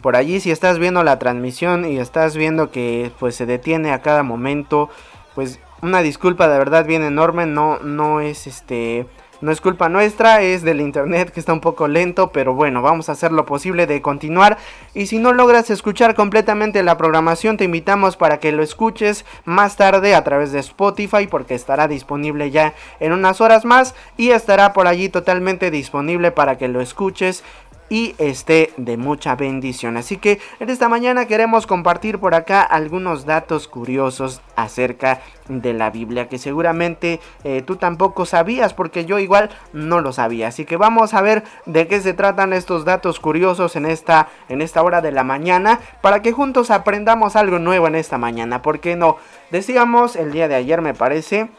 por 0.01 0.15
allí 0.15 0.39
si 0.39 0.51
estás 0.51 0.79
viendo 0.79 1.03
la 1.03 1.19
transmisión 1.19 1.85
y 1.85 1.97
estás 1.97 2.35
viendo 2.35 2.71
que 2.71 3.11
pues 3.19 3.35
se 3.35 3.45
detiene 3.45 3.91
a 3.91 4.01
cada 4.01 4.23
momento, 4.23 4.89
pues 5.35 5.59
una 5.81 6.01
disculpa 6.01 6.47
de 6.47 6.57
verdad 6.57 6.85
bien 6.85 7.03
enorme, 7.03 7.45
no 7.45 7.79
no 7.79 8.21
es 8.21 8.47
este 8.47 9.05
no 9.39 9.51
es 9.51 9.61
culpa 9.61 9.87
nuestra, 9.87 10.41
es 10.41 10.63
del 10.63 10.81
internet 10.81 11.31
que 11.31 11.39
está 11.39 11.53
un 11.53 11.59
poco 11.59 11.87
lento, 11.87 12.31
pero 12.31 12.55
bueno, 12.55 12.81
vamos 12.81 13.07
a 13.07 13.11
hacer 13.11 13.31
lo 13.31 13.45
posible 13.45 13.85
de 13.85 14.01
continuar. 14.01 14.57
Y 14.95 15.07
si 15.07 15.19
no 15.19 15.31
logras 15.31 15.69
escuchar 15.69 16.15
completamente 16.15 16.81
la 16.81 16.97
programación, 16.97 17.57
te 17.57 17.65
invitamos 17.65 18.17
para 18.17 18.39
que 18.39 18.51
lo 18.51 18.63
escuches 18.63 19.25
más 19.45 19.75
tarde 19.75 20.15
a 20.15 20.23
través 20.23 20.51
de 20.51 20.59
Spotify, 20.59 21.27
porque 21.29 21.53
estará 21.53 21.87
disponible 21.87 22.49
ya 22.49 22.73
en 22.99 23.11
unas 23.11 23.39
horas 23.39 23.63
más 23.63 23.93
y 24.17 24.31
estará 24.31 24.73
por 24.73 24.87
allí 24.87 25.09
totalmente 25.09 25.69
disponible 25.69 26.31
para 26.31 26.57
que 26.57 26.67
lo 26.67 26.81
escuches 26.81 27.43
y 27.89 28.15
esté 28.17 28.73
de 28.77 28.97
mucha 28.97 29.35
bendición. 29.35 29.97
Así 29.97 30.17
que 30.17 30.39
en 30.59 30.69
esta 30.69 30.89
mañana 30.89 31.25
queremos 31.25 31.67
compartir 31.67 32.19
por 32.19 32.35
acá 32.35 32.61
algunos 32.61 33.25
datos 33.25 33.67
curiosos 33.67 34.41
acerca 34.55 35.21
de 35.47 35.73
la 35.73 35.89
Biblia 35.89 36.27
que 36.27 36.37
seguramente 36.37 37.19
eh, 37.43 37.61
tú 37.61 37.77
tampoco 37.77 38.25
sabías 38.25 38.73
porque 38.73 39.05
yo 39.05 39.19
igual 39.19 39.49
no 39.73 40.01
lo 40.01 40.11
sabía. 40.11 40.49
Así 40.49 40.65
que 40.65 40.77
vamos 40.77 41.13
a 41.13 41.21
ver 41.21 41.43
de 41.65 41.87
qué 41.87 42.01
se 42.01 42.13
tratan 42.13 42.53
estos 42.53 42.85
datos 42.85 43.19
curiosos 43.19 43.75
en 43.75 43.85
esta 43.85 44.27
en 44.49 44.61
esta 44.61 44.83
hora 44.83 45.01
de 45.01 45.11
la 45.11 45.23
mañana 45.23 45.79
para 46.01 46.21
que 46.21 46.31
juntos 46.31 46.71
aprendamos 46.71 47.35
algo 47.35 47.59
nuevo 47.59 47.87
en 47.87 47.95
esta 47.95 48.17
mañana. 48.17 48.61
Porque 48.61 48.95
no 48.95 49.17
decíamos 49.51 50.15
el 50.15 50.31
día 50.31 50.47
de 50.47 50.55
ayer 50.55 50.81
me 50.81 50.93
parece 50.93 51.49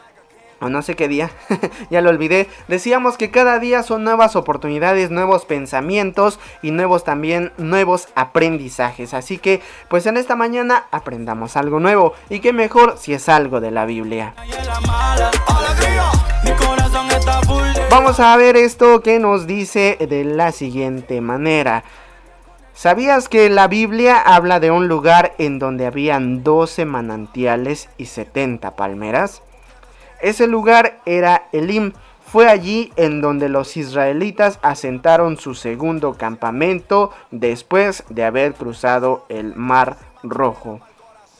o 0.61 0.69
no 0.69 0.81
sé 0.81 0.95
qué 0.95 1.07
día, 1.07 1.31
ya 1.89 2.01
lo 2.01 2.09
olvidé, 2.09 2.49
decíamos 2.67 3.17
que 3.17 3.31
cada 3.31 3.59
día 3.59 3.83
son 3.83 4.03
nuevas 4.03 4.35
oportunidades, 4.35 5.11
nuevos 5.11 5.45
pensamientos 5.45 6.39
y 6.61 6.71
nuevos 6.71 7.03
también 7.03 7.51
nuevos 7.57 8.07
aprendizajes. 8.15 9.13
Así 9.13 9.37
que 9.37 9.61
pues 9.87 10.05
en 10.05 10.17
esta 10.17 10.35
mañana 10.35 10.85
aprendamos 10.91 11.57
algo 11.57 11.79
nuevo 11.79 12.13
y 12.29 12.39
qué 12.39 12.53
mejor 12.53 12.97
si 12.97 13.13
es 13.13 13.29
algo 13.29 13.59
de 13.59 13.71
la 13.71 13.85
Biblia. 13.85 14.33
Vamos 17.89 18.19
a 18.19 18.37
ver 18.37 18.55
esto 18.55 19.01
que 19.01 19.19
nos 19.19 19.47
dice 19.47 19.97
de 19.99 20.23
la 20.23 20.51
siguiente 20.51 21.21
manera. 21.21 21.83
¿Sabías 22.73 23.27
que 23.27 23.49
la 23.49 23.67
Biblia 23.67 24.21
habla 24.21 24.59
de 24.61 24.71
un 24.71 24.87
lugar 24.87 25.33
en 25.37 25.59
donde 25.59 25.85
habían 25.85 26.43
12 26.43 26.85
manantiales 26.85 27.89
y 27.97 28.05
70 28.05 28.77
palmeras? 28.77 29.41
Ese 30.21 30.47
lugar 30.47 30.99
era 31.05 31.47
Elim. 31.51 31.93
Fue 32.25 32.47
allí 32.47 32.93
en 32.95 33.21
donde 33.21 33.49
los 33.49 33.75
israelitas 33.75 34.59
asentaron 34.61 35.37
su 35.37 35.55
segundo 35.55 36.13
campamento 36.13 37.11
después 37.31 38.03
de 38.09 38.23
haber 38.23 38.53
cruzado 38.53 39.25
el 39.29 39.55
Mar 39.55 39.97
Rojo. 40.21 40.79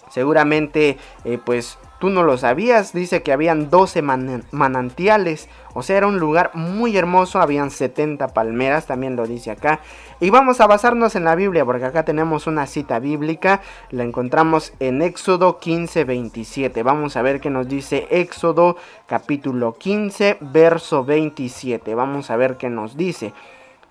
Seguramente, 0.09 0.97
eh, 1.25 1.37
pues 1.43 1.77
tú 1.99 2.09
no 2.09 2.23
lo 2.23 2.37
sabías, 2.37 2.93
dice 2.93 3.21
que 3.21 3.33
habían 3.33 3.69
12 3.69 4.01
manantiales, 4.01 5.49
o 5.73 5.83
sea, 5.83 5.97
era 5.97 6.07
un 6.07 6.17
lugar 6.17 6.51
muy 6.53 6.97
hermoso, 6.97 7.39
habían 7.41 7.71
70 7.71 8.29
palmeras, 8.29 8.87
también 8.87 9.15
lo 9.15 9.27
dice 9.27 9.51
acá. 9.51 9.81
Y 10.19 10.29
vamos 10.29 10.61
a 10.61 10.67
basarnos 10.67 11.15
en 11.15 11.25
la 11.25 11.35
Biblia, 11.35 11.65
porque 11.65 11.85
acá 11.85 12.03
tenemos 12.03 12.47
una 12.47 12.65
cita 12.65 12.99
bíblica, 12.99 13.61
la 13.91 14.03
encontramos 14.03 14.73
en 14.79 15.01
Éxodo 15.01 15.59
15, 15.59 16.05
27. 16.05 16.83
Vamos 16.83 17.15
a 17.17 17.21
ver 17.21 17.39
qué 17.39 17.49
nos 17.49 17.67
dice 17.67 18.07
Éxodo 18.09 18.77
capítulo 19.05 19.77
15, 19.77 20.37
verso 20.41 21.03
27. 21.03 21.95
Vamos 21.95 22.31
a 22.31 22.37
ver 22.37 22.57
qué 22.57 22.69
nos 22.69 22.97
dice. 22.97 23.33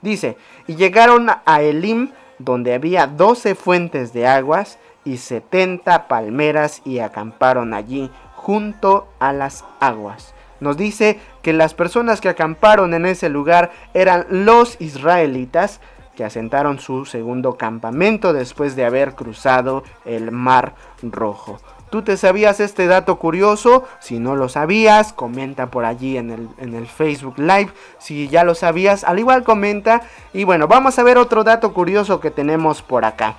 Dice, 0.00 0.36
y 0.66 0.76
llegaron 0.76 1.28
a 1.44 1.62
Elim, 1.62 2.10
donde 2.38 2.74
había 2.74 3.06
12 3.06 3.54
fuentes 3.54 4.12
de 4.12 4.26
aguas, 4.26 4.78
y 5.08 5.16
70 5.16 6.06
palmeras 6.06 6.82
y 6.84 6.98
acamparon 6.98 7.72
allí 7.72 8.10
junto 8.36 9.08
a 9.18 9.32
las 9.32 9.64
aguas. 9.80 10.34
Nos 10.60 10.76
dice 10.76 11.18
que 11.42 11.52
las 11.52 11.72
personas 11.72 12.20
que 12.20 12.28
acamparon 12.28 12.92
en 12.92 13.06
ese 13.06 13.28
lugar 13.30 13.70
eran 13.94 14.26
los 14.28 14.78
israelitas 14.80 15.80
que 16.14 16.24
asentaron 16.24 16.78
su 16.78 17.06
segundo 17.06 17.56
campamento 17.56 18.32
después 18.32 18.76
de 18.76 18.84
haber 18.84 19.14
cruzado 19.14 19.82
el 20.04 20.30
Mar 20.30 20.74
Rojo. 21.02 21.58
¿Tú 21.90 22.02
te 22.02 22.18
sabías 22.18 22.60
este 22.60 22.86
dato 22.86 23.18
curioso? 23.18 23.84
Si 24.00 24.18
no 24.18 24.36
lo 24.36 24.50
sabías, 24.50 25.14
comenta 25.14 25.70
por 25.70 25.86
allí 25.86 26.18
en 26.18 26.30
el, 26.30 26.48
en 26.58 26.74
el, 26.74 26.86
Facebook 26.86 27.38
Live. 27.38 27.70
Si 27.98 28.28
ya 28.28 28.44
lo 28.44 28.54
sabías, 28.54 29.04
al 29.04 29.18
igual 29.20 29.42
comenta. 29.42 30.02
Y 30.34 30.44
bueno, 30.44 30.68
vamos 30.68 30.98
a 30.98 31.02
ver 31.02 31.16
otro 31.16 31.44
dato 31.44 31.72
curioso 31.72 32.20
que 32.20 32.30
tenemos 32.30 32.82
por 32.82 33.06
acá 33.06 33.36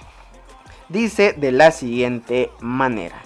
dice 0.90 1.34
de 1.34 1.52
la 1.52 1.72
siguiente 1.72 2.52
manera. 2.60 3.22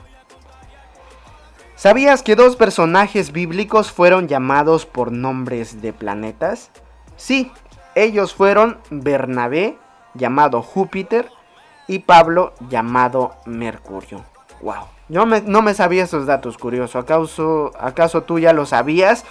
¿Sabías 1.75 2.23
que 2.23 2.35
dos 2.35 2.55
personajes 2.55 3.31
bíblicos 3.31 3.91
fueron 3.91 4.27
llamados 4.27 4.85
por 4.85 5.11
nombres 5.11 5.81
de 5.81 5.91
planetas? 5.91 6.71
Sí, 7.17 7.51
ellos 7.95 8.33
fueron 8.33 8.77
Bernabé, 8.89 9.77
llamado 10.13 10.61
Júpiter, 10.61 11.29
y 11.87 11.99
Pablo, 11.99 12.53
llamado 12.69 13.35
Mercurio. 13.45 14.23
¡Wow! 14.61 14.85
Yo 15.09 15.25
no 15.25 15.61
me 15.61 15.73
sabía 15.73 16.03
esos 16.03 16.25
datos 16.25 16.57
curiosos. 16.57 16.95
¿Acaso, 16.95 17.71
¿Acaso 17.77 18.23
tú 18.23 18.39
ya 18.39 18.53
lo 18.53 18.65
sabías? 18.65 19.25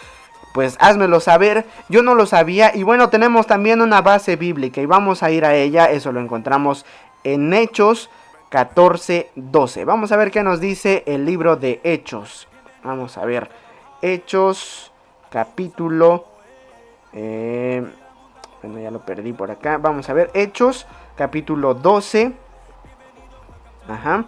Pues 0.53 0.77
házmelo 0.79 1.21
saber. 1.21 1.65
Yo 1.89 2.03
no 2.03 2.15
lo 2.15 2.27
sabía. 2.27 2.73
Y 2.75 2.83
bueno, 2.83 3.09
tenemos 3.09 3.47
también 3.47 3.81
una 3.81 4.03
base 4.03 4.37
bíblica 4.37 4.83
y 4.83 4.87
vamos 4.87 5.23
a 5.23 5.31
ir 5.31 5.47
a 5.47 5.55
ella. 5.55 5.91
Eso 5.91 6.13
lo 6.13 6.21
encontramos 6.21 6.85
en 7.25 7.55
Hechos 7.55 8.11
14, 8.53 9.31
12. 9.35 9.87
Vamos 9.87 10.13
a 10.13 10.19
ver 10.19 10.31
qué 10.31 10.43
nos 10.43 10.61
dice 10.61 11.05
el 11.07 11.25
libro 11.25 11.57
de 11.57 11.81
Hechos. 11.85 12.49
Vamos 12.85 13.17
a 13.17 13.25
ver. 13.25 13.49
Hechos, 14.03 14.93
capítulo... 15.31 16.27
Eh, 17.15 17.83
bueno, 18.63 18.79
ya 18.79 18.91
lo 18.91 19.07
perdí 19.07 19.33
por 19.33 19.51
acá. 19.51 19.79
Vamos 19.79 20.11
a 20.11 20.13
ver. 20.13 20.31
Hechos, 20.35 20.87
capítulo 21.17 21.73
12. 21.73 22.33
Ajá. 23.89 24.27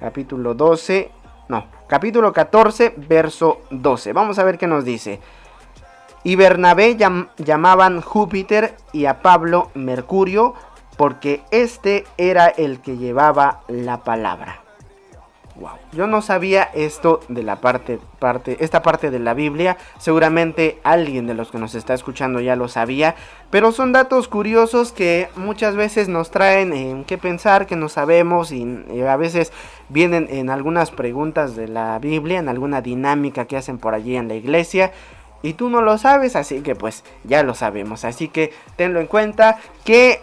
Capítulo 0.00 0.54
12. 0.54 1.12
No, 1.48 1.66
capítulo 1.86 2.32
14, 2.32 2.94
verso 2.96 3.60
12. 3.70 4.12
Vamos 4.12 4.40
a 4.40 4.44
ver 4.44 4.58
qué 4.58 4.66
nos 4.66 4.84
dice. 4.84 5.20
Y 6.24 6.34
Bernabé 6.34 6.96
llamaban 7.36 8.00
Júpiter 8.00 8.74
y 8.92 9.06
a 9.06 9.22
Pablo 9.22 9.70
Mercurio 9.74 10.54
porque 11.00 11.40
este 11.50 12.04
era 12.18 12.48
el 12.48 12.80
que 12.80 12.98
llevaba 12.98 13.62
la 13.68 14.04
palabra. 14.04 14.60
Wow. 15.56 15.70
Yo 15.92 16.06
no 16.06 16.20
sabía 16.20 16.64
esto 16.74 17.20
de 17.30 17.42
la 17.42 17.56
parte, 17.56 17.98
parte, 18.18 18.58
esta 18.60 18.82
parte 18.82 19.10
de 19.10 19.18
la 19.18 19.32
Biblia. 19.32 19.78
Seguramente 19.96 20.78
alguien 20.84 21.26
de 21.26 21.32
los 21.32 21.50
que 21.50 21.56
nos 21.56 21.74
está 21.74 21.94
escuchando 21.94 22.40
ya 22.40 22.54
lo 22.54 22.68
sabía. 22.68 23.14
Pero 23.48 23.72
son 23.72 23.92
datos 23.92 24.28
curiosos 24.28 24.92
que 24.92 25.30
muchas 25.36 25.74
veces 25.74 26.10
nos 26.10 26.30
traen 26.30 26.74
en 26.74 27.04
qué 27.04 27.16
pensar, 27.16 27.66
que 27.66 27.76
no 27.76 27.88
sabemos 27.88 28.52
y, 28.52 28.84
y 28.92 29.00
a 29.00 29.16
veces 29.16 29.54
vienen 29.88 30.28
en 30.28 30.50
algunas 30.50 30.90
preguntas 30.90 31.56
de 31.56 31.66
la 31.66 31.98
Biblia, 31.98 32.40
en 32.40 32.50
alguna 32.50 32.82
dinámica 32.82 33.46
que 33.46 33.56
hacen 33.56 33.78
por 33.78 33.94
allí 33.94 34.16
en 34.16 34.28
la 34.28 34.34
iglesia 34.34 34.92
y 35.42 35.54
tú 35.54 35.70
no 35.70 35.80
lo 35.80 35.96
sabes, 35.96 36.36
así 36.36 36.60
que 36.60 36.74
pues 36.74 37.04
ya 37.24 37.42
lo 37.42 37.54
sabemos. 37.54 38.04
Así 38.04 38.28
que 38.28 38.52
tenlo 38.76 39.00
en 39.00 39.06
cuenta 39.06 39.58
que 39.84 40.20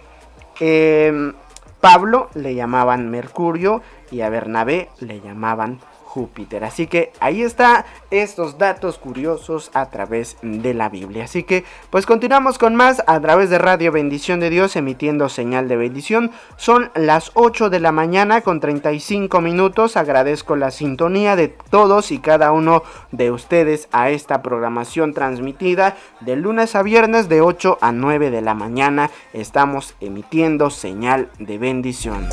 eh, 0.60 1.34
Pablo 1.82 2.30
le 2.34 2.56
llamaban 2.56 3.10
Mercurio 3.10 3.82
y 4.12 4.22
a 4.22 4.30
Bernabé 4.30 4.90
le 5.00 5.22
llamaban 5.22 5.80
Júpiter. 6.08 6.64
Así 6.64 6.88
que 6.88 7.12
ahí 7.20 7.42
está 7.44 7.86
estos 8.12 8.58
datos 8.58 8.98
curiosos 8.98 9.70
a 9.74 9.90
través 9.90 10.38
de 10.42 10.74
la 10.74 10.88
Biblia. 10.88 11.26
Así 11.26 11.44
que 11.44 11.66
pues 11.90 12.06
continuamos 12.06 12.58
con 12.58 12.76
más 12.76 13.04
a 13.08 13.20
través 13.20 13.50
de 13.50 13.58
Radio 13.58 13.92
Bendición 13.92 14.40
de 14.40 14.50
Dios 14.50 14.76
emitiendo 14.78 15.28
señal 15.28 15.68
de 15.68 15.76
bendición. 15.76 16.32
Son 16.56 16.92
las 16.96 17.32
8 17.34 17.70
de 17.70 17.82
la 17.82 17.92
mañana 17.92 18.42
con 18.42 18.62
35 18.62 19.42
minutos. 19.42 19.98
Agradezco 19.98 20.56
la 20.56 20.72
sintonía 20.72 21.36
de 21.36 21.50
todos 21.50 22.12
y 22.12 22.20
cada 22.20 22.54
uno 22.54 22.84
de 23.12 23.32
ustedes 23.32 23.90
a 23.92 24.10
esta 24.10 24.42
programación 24.42 25.14
transmitida 25.14 25.98
de 26.22 26.38
lunes 26.38 26.76
a 26.76 26.84
viernes 26.84 27.28
de 27.28 27.42
8 27.42 27.80
a 27.82 27.92
9 27.92 28.32
de 28.32 28.42
la 28.42 28.54
mañana. 28.54 29.12
Estamos 29.34 29.96
emitiendo 30.00 30.70
señal 30.70 31.30
de 31.38 31.58
bendición. 31.58 32.30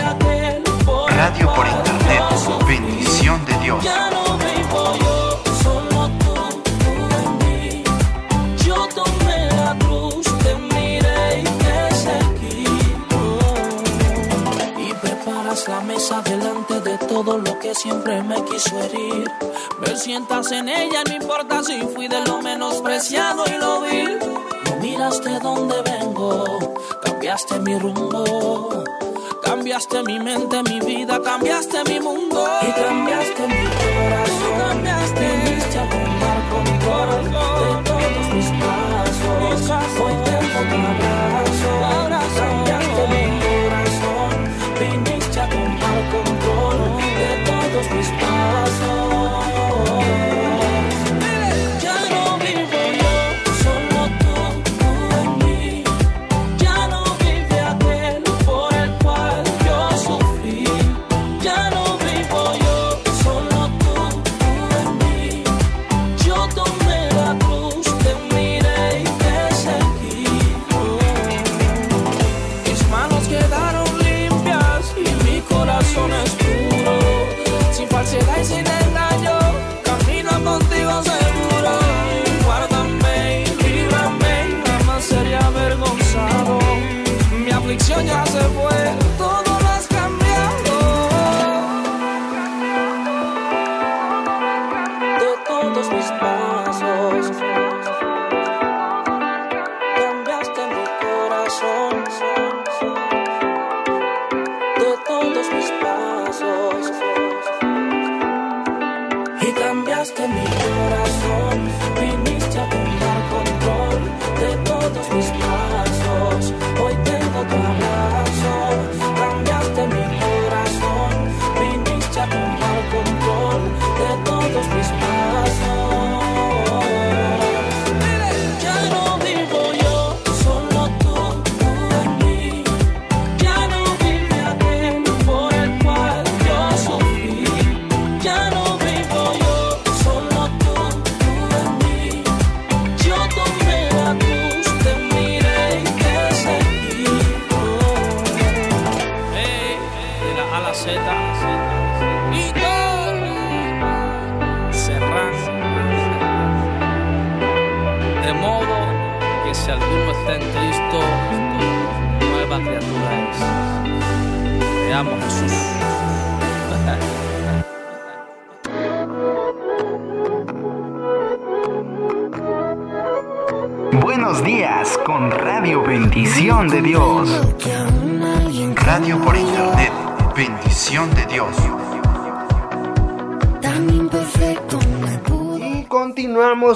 Que 17.71 17.75
siempre 17.75 18.21
me 18.23 18.35
quiso 18.45 18.77
herir. 18.81 19.31
Me 19.79 19.95
sientas 19.95 20.51
en 20.51 20.67
ella, 20.67 21.03
no 21.07 21.15
importa 21.15 21.63
si 21.63 21.79
fui 21.93 22.09
de 22.09 22.19
lo 22.25 22.41
menospreciado 22.41 23.45
y 23.47 23.57
lo 23.59 23.81
vil. 23.81 24.19
No 24.65 24.75
miraste 24.81 25.39
dónde 25.39 25.75
vengo, 25.83 26.43
cambiaste 27.01 27.59
mi 27.59 27.79
rumbo. 27.79 28.83
Cambiaste 29.43 30.03
mi 30.03 30.19
mente, 30.19 30.61
mi 30.63 30.81
vida, 30.81 31.21
cambiaste 31.23 31.83
mi 31.85 31.99
mundo 32.01 32.45
y 32.61 32.71
cambiaste 32.73 33.47
mi 33.47 33.63
corazón. 33.79 34.59
Cambiaste, 34.59 35.21
viniste 35.43 35.79
a 35.79 35.89
tomar 35.89 36.39
control 36.51 37.23
de 37.23 37.89
todos 37.89 38.33
mis 38.33 38.49
pasos. 38.59 39.81
Hoy 40.01 40.13
tengo 40.25 40.59
tu 40.69 40.75
abrazo. 40.75 41.30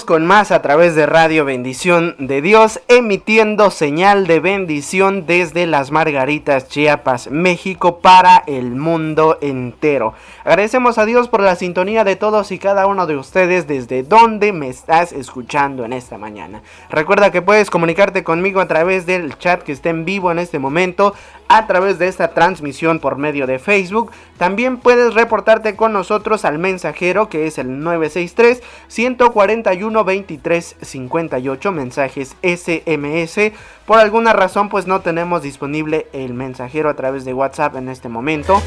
Con 0.06 0.26
más 0.26 0.52
a 0.52 0.62
través 0.62 0.96
de 0.96 1.06
Radio 1.06 1.46
Bendición 1.46 2.16
de 2.20 2.42
Dios, 2.42 2.80
emitiendo 2.88 3.72
señal 3.72 4.28
de 4.28 4.40
bendición 4.40 5.26
desde 5.26 5.66
las 5.66 5.92
Margaritas, 5.92 6.70
Chiapas, 6.70 7.30
México, 7.32 8.00
para 8.00 8.44
el 8.46 8.76
mundo 8.76 9.38
entero. 9.42 10.14
Agradecemos 10.44 10.98
a 10.98 11.06
Dios 11.06 11.28
por 11.28 11.42
la 11.42 11.56
sintonía 11.56 12.04
de 12.04 12.16
todos 12.16 12.52
y 12.52 12.60
cada 12.60 12.86
uno 12.86 13.08
de 13.08 13.18
ustedes 13.18 13.68
desde 13.68 14.04
donde 14.04 14.54
me 14.54 14.70
estás 14.70 15.12
escuchando 15.12 15.86
en 15.86 15.94
esta 15.94 16.18
mañana. 16.18 16.62
Recuerda 16.90 17.32
que 17.32 17.42
puedes 17.42 17.70
comunicarte 17.72 18.24
conmigo 18.24 18.62
a 18.62 18.68
través 18.68 19.06
del 19.06 19.38
chat 19.40 19.64
que 19.64 19.72
está 19.72 19.90
en 19.90 20.06
vivo 20.06 20.32
en 20.32 20.40
este 20.40 20.60
momento, 20.60 21.16
a 21.48 21.68
través 21.68 22.00
de 22.00 22.08
esta 22.08 22.30
transmisión 22.30 23.00
por 23.00 23.18
medio 23.18 23.48
de 23.48 23.60
Facebook. 23.60 24.12
También 24.38 24.78
puedes 24.78 25.14
reportarte 25.14 25.76
con 25.76 25.94
nosotros 25.94 26.46
al 26.46 26.60
mensajero 26.60 27.30
que 27.30 27.48
es 27.48 27.58
el 27.58 27.80
963 27.84 28.62
141 28.88 29.95
23 30.04 30.78
58 30.82 31.72
mensajes 31.72 32.36
SMS. 32.42 33.54
Por 33.86 34.00
alguna 34.00 34.34
razón 34.34 34.70
pues 34.70 34.88
no 34.88 35.02
tenemos 35.02 35.44
disponible 35.44 36.08
el 36.14 36.34
mensajero 36.34 36.90
a 36.90 36.96
través 36.96 37.26
de 37.26 37.34
WhatsApp 37.34 37.76
en 37.76 37.90
este 37.90 38.10
momento. 38.10 38.62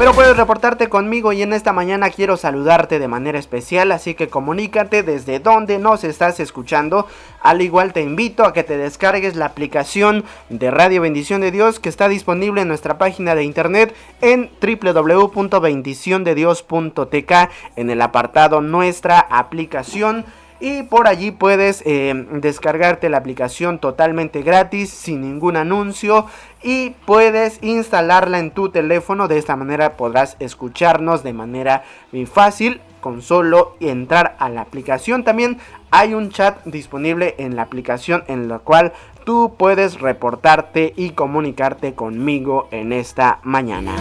Pero 0.00 0.14
puedes 0.14 0.34
reportarte 0.34 0.88
conmigo 0.88 1.34
y 1.34 1.42
en 1.42 1.52
esta 1.52 1.74
mañana 1.74 2.08
quiero 2.08 2.38
saludarte 2.38 2.98
de 2.98 3.06
manera 3.06 3.38
especial, 3.38 3.92
así 3.92 4.14
que 4.14 4.28
comunícate 4.28 5.02
desde 5.02 5.40
donde 5.40 5.78
nos 5.78 6.04
estás 6.04 6.40
escuchando. 6.40 7.06
Al 7.42 7.60
igual 7.60 7.92
te 7.92 8.00
invito 8.00 8.46
a 8.46 8.54
que 8.54 8.64
te 8.64 8.78
descargues 8.78 9.36
la 9.36 9.44
aplicación 9.44 10.24
de 10.48 10.70
Radio 10.70 11.02
Bendición 11.02 11.42
de 11.42 11.50
Dios 11.50 11.80
que 11.80 11.90
está 11.90 12.08
disponible 12.08 12.62
en 12.62 12.68
nuestra 12.68 12.96
página 12.96 13.34
de 13.34 13.44
internet 13.44 13.94
en 14.22 14.48
www.bendiciondedios.tk 14.62 17.32
en 17.76 17.90
el 17.90 18.00
apartado 18.00 18.62
Nuestra 18.62 19.20
aplicación. 19.20 20.24
Y 20.60 20.82
por 20.82 21.08
allí 21.08 21.30
puedes 21.30 21.82
eh, 21.86 22.12
descargarte 22.32 23.08
la 23.08 23.16
aplicación 23.16 23.78
totalmente 23.78 24.42
gratis, 24.42 24.90
sin 24.90 25.22
ningún 25.22 25.56
anuncio. 25.56 26.26
Y 26.62 26.90
puedes 27.06 27.58
instalarla 27.62 28.38
en 28.38 28.50
tu 28.50 28.68
teléfono. 28.68 29.26
De 29.26 29.38
esta 29.38 29.56
manera 29.56 29.96
podrás 29.96 30.36
escucharnos 30.38 31.22
de 31.22 31.32
manera 31.32 31.84
muy 32.12 32.26
fácil. 32.26 32.80
Con 33.00 33.22
solo 33.22 33.76
entrar 33.80 34.36
a 34.38 34.50
la 34.50 34.60
aplicación. 34.60 35.24
También 35.24 35.58
hay 35.90 36.12
un 36.12 36.30
chat 36.30 36.62
disponible 36.66 37.34
en 37.38 37.56
la 37.56 37.62
aplicación 37.62 38.24
en 38.26 38.46
la 38.48 38.58
cual 38.58 38.92
tú 39.24 39.54
puedes 39.56 40.00
reportarte 40.02 40.92
y 40.96 41.10
comunicarte 41.10 41.94
conmigo 41.94 42.68
en 42.70 42.92
esta 42.92 43.40
mañana. 43.42 43.96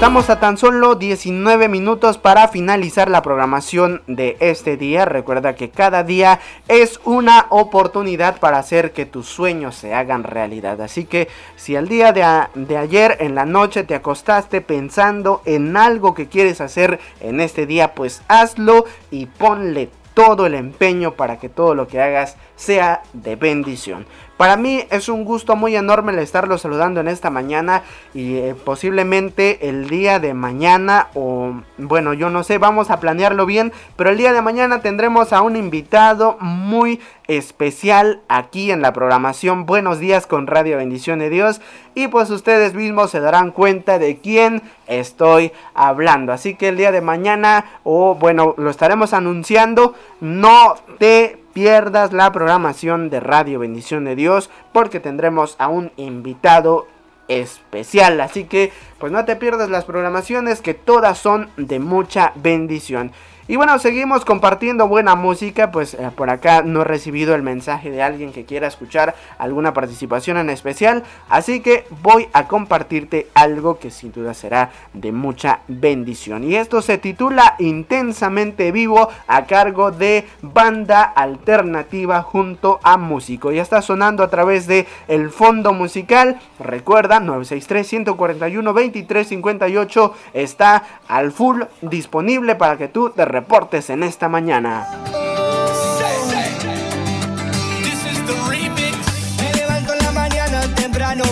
Estamos 0.00 0.30
a 0.30 0.40
tan 0.40 0.56
solo 0.56 0.94
19 0.94 1.68
minutos 1.68 2.16
para 2.16 2.48
finalizar 2.48 3.10
la 3.10 3.20
programación 3.20 4.00
de 4.06 4.38
este 4.40 4.78
día. 4.78 5.04
Recuerda 5.04 5.54
que 5.54 5.68
cada 5.68 6.04
día 6.04 6.40
es 6.68 7.00
una 7.04 7.44
oportunidad 7.50 8.40
para 8.40 8.58
hacer 8.58 8.92
que 8.92 9.04
tus 9.04 9.26
sueños 9.26 9.74
se 9.74 9.92
hagan 9.92 10.24
realidad. 10.24 10.80
Así 10.80 11.04
que 11.04 11.28
si 11.56 11.74
el 11.74 11.86
día 11.86 12.12
de, 12.12 12.24
de 12.54 12.78
ayer 12.78 13.18
en 13.20 13.34
la 13.34 13.44
noche 13.44 13.84
te 13.84 13.94
acostaste 13.94 14.62
pensando 14.62 15.42
en 15.44 15.76
algo 15.76 16.14
que 16.14 16.28
quieres 16.28 16.62
hacer 16.62 16.98
en 17.20 17.38
este 17.38 17.66
día, 17.66 17.94
pues 17.94 18.22
hazlo 18.26 18.86
y 19.10 19.26
ponle 19.26 19.90
todo 20.14 20.46
el 20.46 20.54
empeño 20.54 21.12
para 21.12 21.38
que 21.38 21.50
todo 21.50 21.74
lo 21.74 21.88
que 21.88 22.00
hagas 22.00 22.36
sea 22.56 23.02
de 23.12 23.36
bendición. 23.36 24.06
Para 24.40 24.56
mí 24.56 24.82
es 24.88 25.10
un 25.10 25.26
gusto 25.26 25.54
muy 25.54 25.76
enorme 25.76 26.12
el 26.12 26.18
estarlo 26.18 26.56
saludando 26.56 26.98
en 27.00 27.08
esta 27.08 27.28
mañana 27.28 27.82
y 28.14 28.36
eh, 28.36 28.54
posiblemente 28.54 29.68
el 29.68 29.90
día 29.90 30.18
de 30.18 30.32
mañana 30.32 31.08
o 31.12 31.60
bueno 31.76 32.14
yo 32.14 32.30
no 32.30 32.42
sé 32.42 32.56
vamos 32.56 32.88
a 32.88 33.00
planearlo 33.00 33.44
bien 33.44 33.70
pero 33.96 34.08
el 34.08 34.16
día 34.16 34.32
de 34.32 34.40
mañana 34.40 34.80
tendremos 34.80 35.34
a 35.34 35.42
un 35.42 35.56
invitado 35.56 36.38
muy 36.40 37.00
especial 37.30 38.22
aquí 38.28 38.72
en 38.72 38.82
la 38.82 38.92
programación. 38.92 39.64
Buenos 39.64 40.00
días 40.00 40.26
con 40.26 40.48
Radio 40.48 40.78
Bendición 40.78 41.20
de 41.20 41.30
Dios. 41.30 41.60
Y 41.94 42.08
pues 42.08 42.28
ustedes 42.30 42.74
mismos 42.74 43.12
se 43.12 43.20
darán 43.20 43.52
cuenta 43.52 44.00
de 44.00 44.18
quién 44.18 44.62
estoy 44.88 45.52
hablando. 45.74 46.32
Así 46.32 46.56
que 46.56 46.68
el 46.68 46.76
día 46.76 46.90
de 46.90 47.00
mañana 47.00 47.66
o 47.84 48.16
bueno 48.16 48.54
lo 48.56 48.68
estaremos 48.68 49.12
anunciando. 49.12 49.94
No 50.20 50.74
te 50.98 51.39
pierdas 51.52 52.12
la 52.12 52.32
programación 52.32 53.10
de 53.10 53.20
Radio 53.20 53.58
Bendición 53.58 54.04
de 54.04 54.16
Dios 54.16 54.50
porque 54.72 55.00
tendremos 55.00 55.56
a 55.58 55.68
un 55.68 55.92
invitado 55.96 56.86
especial. 57.28 58.20
Así 58.20 58.44
que 58.44 58.72
pues 58.98 59.12
no 59.12 59.24
te 59.24 59.36
pierdas 59.36 59.70
las 59.70 59.84
programaciones 59.84 60.60
que 60.60 60.74
todas 60.74 61.18
son 61.18 61.50
de 61.56 61.78
mucha 61.78 62.32
bendición. 62.36 63.12
Y 63.50 63.56
bueno, 63.56 63.80
seguimos 63.80 64.24
compartiendo 64.24 64.86
buena 64.86 65.16
música, 65.16 65.72
pues 65.72 65.94
eh, 65.94 66.12
por 66.14 66.30
acá 66.30 66.62
no 66.62 66.82
he 66.82 66.84
recibido 66.84 67.34
el 67.34 67.42
mensaje 67.42 67.90
de 67.90 68.00
alguien 68.00 68.32
que 68.32 68.44
quiera 68.44 68.68
escuchar 68.68 69.16
alguna 69.38 69.74
participación 69.74 70.36
en 70.36 70.50
especial, 70.50 71.02
así 71.28 71.58
que 71.58 71.84
voy 72.00 72.28
a 72.32 72.46
compartirte 72.46 73.26
algo 73.34 73.80
que 73.80 73.90
sin 73.90 74.12
duda 74.12 74.34
será 74.34 74.70
de 74.92 75.10
mucha 75.10 75.62
bendición. 75.66 76.44
Y 76.44 76.54
esto 76.54 76.80
se 76.80 76.96
titula 76.96 77.56
Intensamente 77.58 78.70
Vivo 78.70 79.08
a 79.26 79.46
cargo 79.46 79.90
de 79.90 80.28
Banda 80.42 81.02
Alternativa 81.02 82.22
junto 82.22 82.78
a 82.84 82.98
Músico. 82.98 83.50
Ya 83.50 83.62
está 83.62 83.82
sonando 83.82 84.22
a 84.22 84.30
través 84.30 84.68
de 84.68 84.86
el 85.08 85.28
fondo 85.30 85.72
musical. 85.72 86.38
Recuerda 86.60 87.18
963 87.18 87.84
141 87.84 88.72
2358 88.72 90.14
está 90.34 90.84
al 91.08 91.32
full 91.32 91.62
disponible 91.80 92.54
para 92.54 92.76
que 92.76 92.86
tú 92.86 93.10
te 93.10 93.24
reportes 93.40 93.88
en 93.88 94.02
esta 94.02 94.28
mañana. 94.28 94.86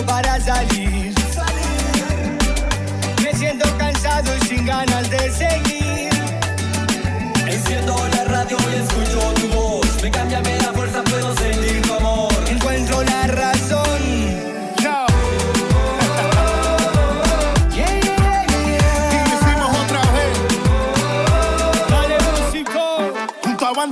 Para 0.05 0.39
salir. 0.41 1.13
Me 3.23 3.33
siento 3.33 3.65
cansado 3.77 4.29
y 4.35 4.47
sin 4.47 4.65
ganas 4.65 5.09
de 5.09 5.31
seguir. 5.31 5.48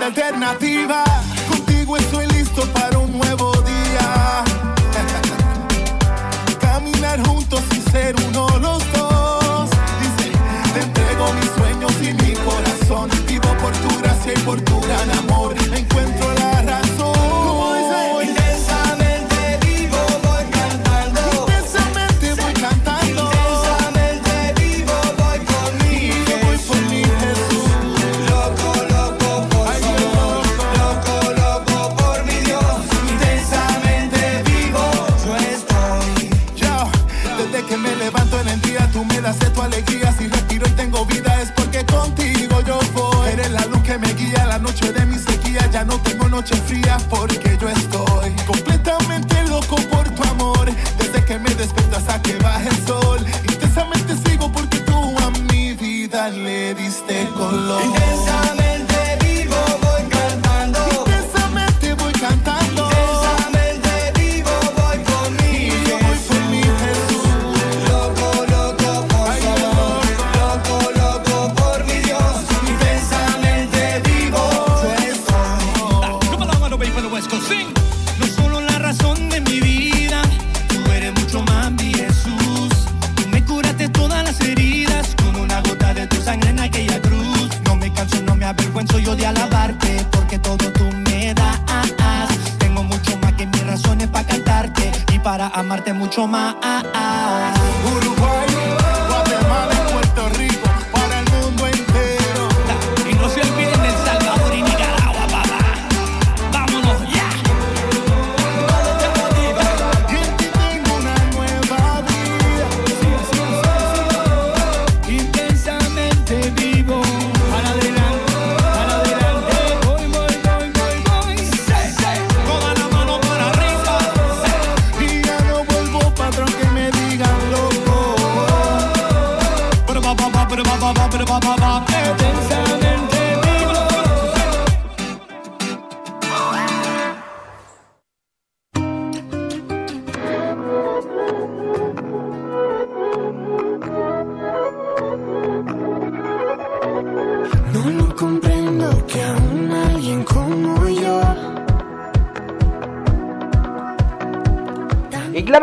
Alternativa. 0.08 1.17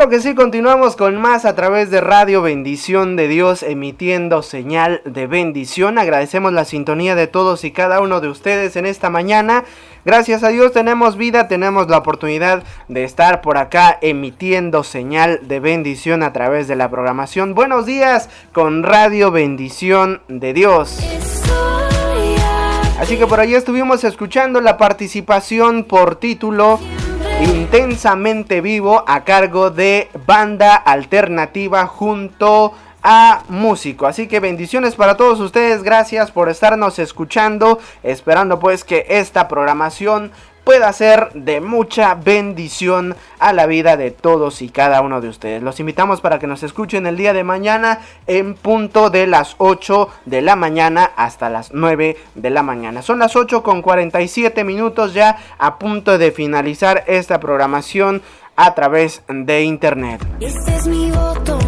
Claro 0.05 0.21
que 0.21 0.29
sí, 0.29 0.35
continuamos 0.35 0.95
con 0.95 1.19
más 1.19 1.45
a 1.45 1.55
través 1.55 1.89
de 1.89 1.99
Radio 1.99 2.43
Bendición 2.43 3.15
de 3.15 3.27
Dios, 3.27 3.63
emitiendo 3.63 4.43
señal 4.43 5.01
de 5.03 5.25
bendición. 5.25 5.97
Agradecemos 5.97 6.53
la 6.53 6.63
sintonía 6.63 7.15
de 7.15 7.25
todos 7.25 7.63
y 7.63 7.71
cada 7.71 8.01
uno 8.01 8.21
de 8.21 8.27
ustedes 8.27 8.75
en 8.75 8.85
esta 8.85 9.09
mañana. 9.09 9.63
Gracias 10.03 10.43
a 10.43 10.49
Dios 10.49 10.73
tenemos 10.73 11.17
vida, 11.17 11.47
tenemos 11.47 11.89
la 11.89 11.97
oportunidad 11.97 12.63
de 12.87 13.03
estar 13.03 13.41
por 13.41 13.57
acá 13.57 13.97
emitiendo 13.99 14.83
señal 14.83 15.39
de 15.47 15.59
bendición 15.59 16.21
a 16.21 16.33
través 16.33 16.67
de 16.67 16.75
la 16.75 16.91
programación. 16.91 17.55
Buenos 17.55 17.87
días 17.87 18.29
con 18.53 18.83
Radio 18.83 19.31
Bendición 19.31 20.21
de 20.27 20.53
Dios. 20.53 20.99
Así 22.99 23.17
que 23.17 23.25
por 23.25 23.39
ahí 23.39 23.55
estuvimos 23.55 24.03
escuchando 24.03 24.61
la 24.61 24.77
participación 24.77 25.83
por 25.83 26.15
título 26.15 26.79
intensamente 27.41 28.61
vivo 28.61 29.03
a 29.07 29.23
cargo 29.23 29.69
de 29.69 30.09
banda 30.25 30.75
alternativa 30.75 31.85
junto 31.87 32.73
a 33.03 33.43
músico. 33.49 34.07
Así 34.07 34.27
que 34.27 34.39
bendiciones 34.39 34.95
para 34.95 35.15
todos 35.15 35.39
ustedes. 35.39 35.83
Gracias 35.83 36.31
por 36.31 36.49
estarnos 36.49 36.97
escuchando. 36.97 37.79
Esperando 38.03 38.59
pues 38.59 38.83
que 38.83 39.05
esta 39.09 39.47
programación 39.47 40.31
pueda 40.65 40.91
ser 40.91 41.31
de 41.33 41.61
mucha 41.61 42.15
bendición 42.15 43.15
a 43.39 43.53
la 43.53 43.67
vida 43.67 43.95
de 43.95 44.11
todos 44.11 44.61
y 44.61 44.69
cada 44.69 45.01
uno 45.01 45.21
de 45.21 45.29
ustedes. 45.29 45.63
Los 45.63 45.79
invitamos 45.79 46.19
para 46.19 46.39
que 46.39 46.47
nos 46.47 46.63
escuchen 46.63 47.05
el 47.05 47.15
día 47.15 47.31
de 47.31 47.43
mañana 47.43 47.99
en 48.27 48.55
punto 48.55 49.09
de 49.09 49.27
las 49.27 49.55
8 49.59 50.09
de 50.25 50.41
la 50.41 50.55
mañana 50.55 51.11
hasta 51.15 51.49
las 51.49 51.71
9 51.71 52.17
de 52.33 52.49
la 52.49 52.63
mañana. 52.63 53.03
Son 53.03 53.19
las 53.19 53.35
8 53.35 53.63
con 53.63 53.81
47 53.81 54.63
minutos 54.63 55.13
ya 55.13 55.37
a 55.59 55.77
punto 55.77 56.17
de 56.17 56.31
finalizar 56.31 57.03
esta 57.07 57.39
programación 57.39 58.23
a 58.55 58.73
través 58.73 59.21
de 59.27 59.63
internet. 59.63 60.25
Este 60.39 60.75
es 60.75 60.87
mi 60.87 61.11
voto, 61.11 61.59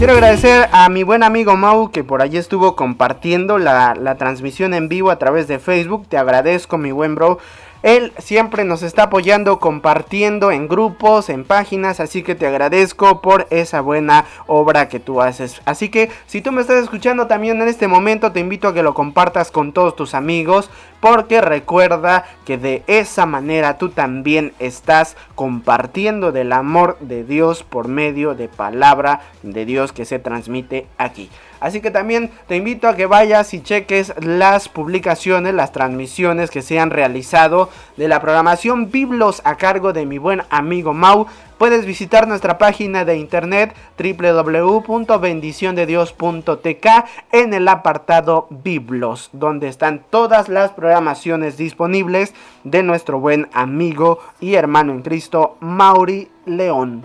Quiero 0.00 0.14
agradecer 0.14 0.66
a 0.72 0.88
mi 0.88 1.02
buen 1.02 1.22
amigo 1.22 1.58
Mau 1.58 1.90
que 1.90 2.04
por 2.04 2.22
allí 2.22 2.38
estuvo 2.38 2.74
compartiendo 2.74 3.58
la 3.58 4.14
transmisión 4.16 4.72
en 4.72 4.88
vivo 4.88 5.10
a 5.10 5.18
través 5.18 5.46
de 5.46 5.58
Facebook. 5.58 6.06
Te 6.08 6.16
agradezco 6.16 6.78
mi 6.78 6.90
buen 6.90 7.14
bro. 7.14 7.38
Él 7.82 8.12
siempre 8.18 8.64
nos 8.64 8.82
está 8.82 9.04
apoyando, 9.04 9.58
compartiendo 9.58 10.50
en 10.50 10.68
grupos, 10.68 11.30
en 11.30 11.44
páginas, 11.44 12.00
así 12.00 12.22
que 12.22 12.34
te 12.34 12.46
agradezco 12.46 13.20
por 13.22 13.46
esa 13.50 13.80
buena 13.80 14.26
obra 14.46 14.88
que 14.88 15.00
tú 15.00 15.22
haces. 15.22 15.62
Así 15.64 15.88
que 15.88 16.10
si 16.26 16.42
tú 16.42 16.52
me 16.52 16.60
estás 16.60 16.82
escuchando 16.82 17.26
también 17.26 17.60
en 17.62 17.68
este 17.68 17.88
momento, 17.88 18.32
te 18.32 18.40
invito 18.40 18.68
a 18.68 18.74
que 18.74 18.82
lo 18.82 18.92
compartas 18.92 19.50
con 19.50 19.72
todos 19.72 19.96
tus 19.96 20.14
amigos, 20.14 20.70
porque 21.00 21.40
recuerda 21.40 22.26
que 22.44 22.58
de 22.58 22.82
esa 22.86 23.24
manera 23.24 23.78
tú 23.78 23.88
también 23.88 24.52
estás 24.58 25.16
compartiendo 25.34 26.32
del 26.32 26.52
amor 26.52 26.98
de 27.00 27.24
Dios 27.24 27.62
por 27.62 27.88
medio 27.88 28.34
de 28.34 28.48
palabra 28.48 29.22
de 29.42 29.64
Dios 29.64 29.92
que 29.92 30.04
se 30.04 30.18
transmite 30.18 30.86
aquí. 30.98 31.30
Así 31.60 31.80
que 31.80 31.90
también 31.90 32.30
te 32.48 32.56
invito 32.56 32.88
a 32.88 32.96
que 32.96 33.06
vayas 33.06 33.54
y 33.54 33.62
cheques 33.62 34.12
las 34.20 34.68
publicaciones, 34.68 35.54
las 35.54 35.72
transmisiones 35.72 36.50
que 36.50 36.62
se 36.62 36.80
han 36.80 36.90
realizado 36.90 37.70
de 37.96 38.08
la 38.08 38.20
programación 38.20 38.90
Biblos 38.90 39.40
a 39.44 39.54
cargo 39.56 39.92
de 39.92 40.06
mi 40.06 40.18
buen 40.18 40.42
amigo 40.50 40.92
Mau. 40.94 41.26
Puedes 41.58 41.84
visitar 41.84 42.26
nuestra 42.26 42.56
página 42.56 43.04
de 43.04 43.18
internet 43.18 43.74
www.bendiciondedios.tk 43.98 46.86
en 47.32 47.52
el 47.52 47.68
apartado 47.68 48.46
Biblos, 48.48 49.28
donde 49.34 49.68
están 49.68 50.02
todas 50.08 50.48
las 50.48 50.70
programaciones 50.70 51.58
disponibles 51.58 52.32
de 52.64 52.82
nuestro 52.82 53.20
buen 53.20 53.50
amigo 53.52 54.20
y 54.40 54.54
hermano 54.54 54.92
en 54.92 55.02
Cristo, 55.02 55.58
Mauri 55.60 56.30
León. 56.46 57.04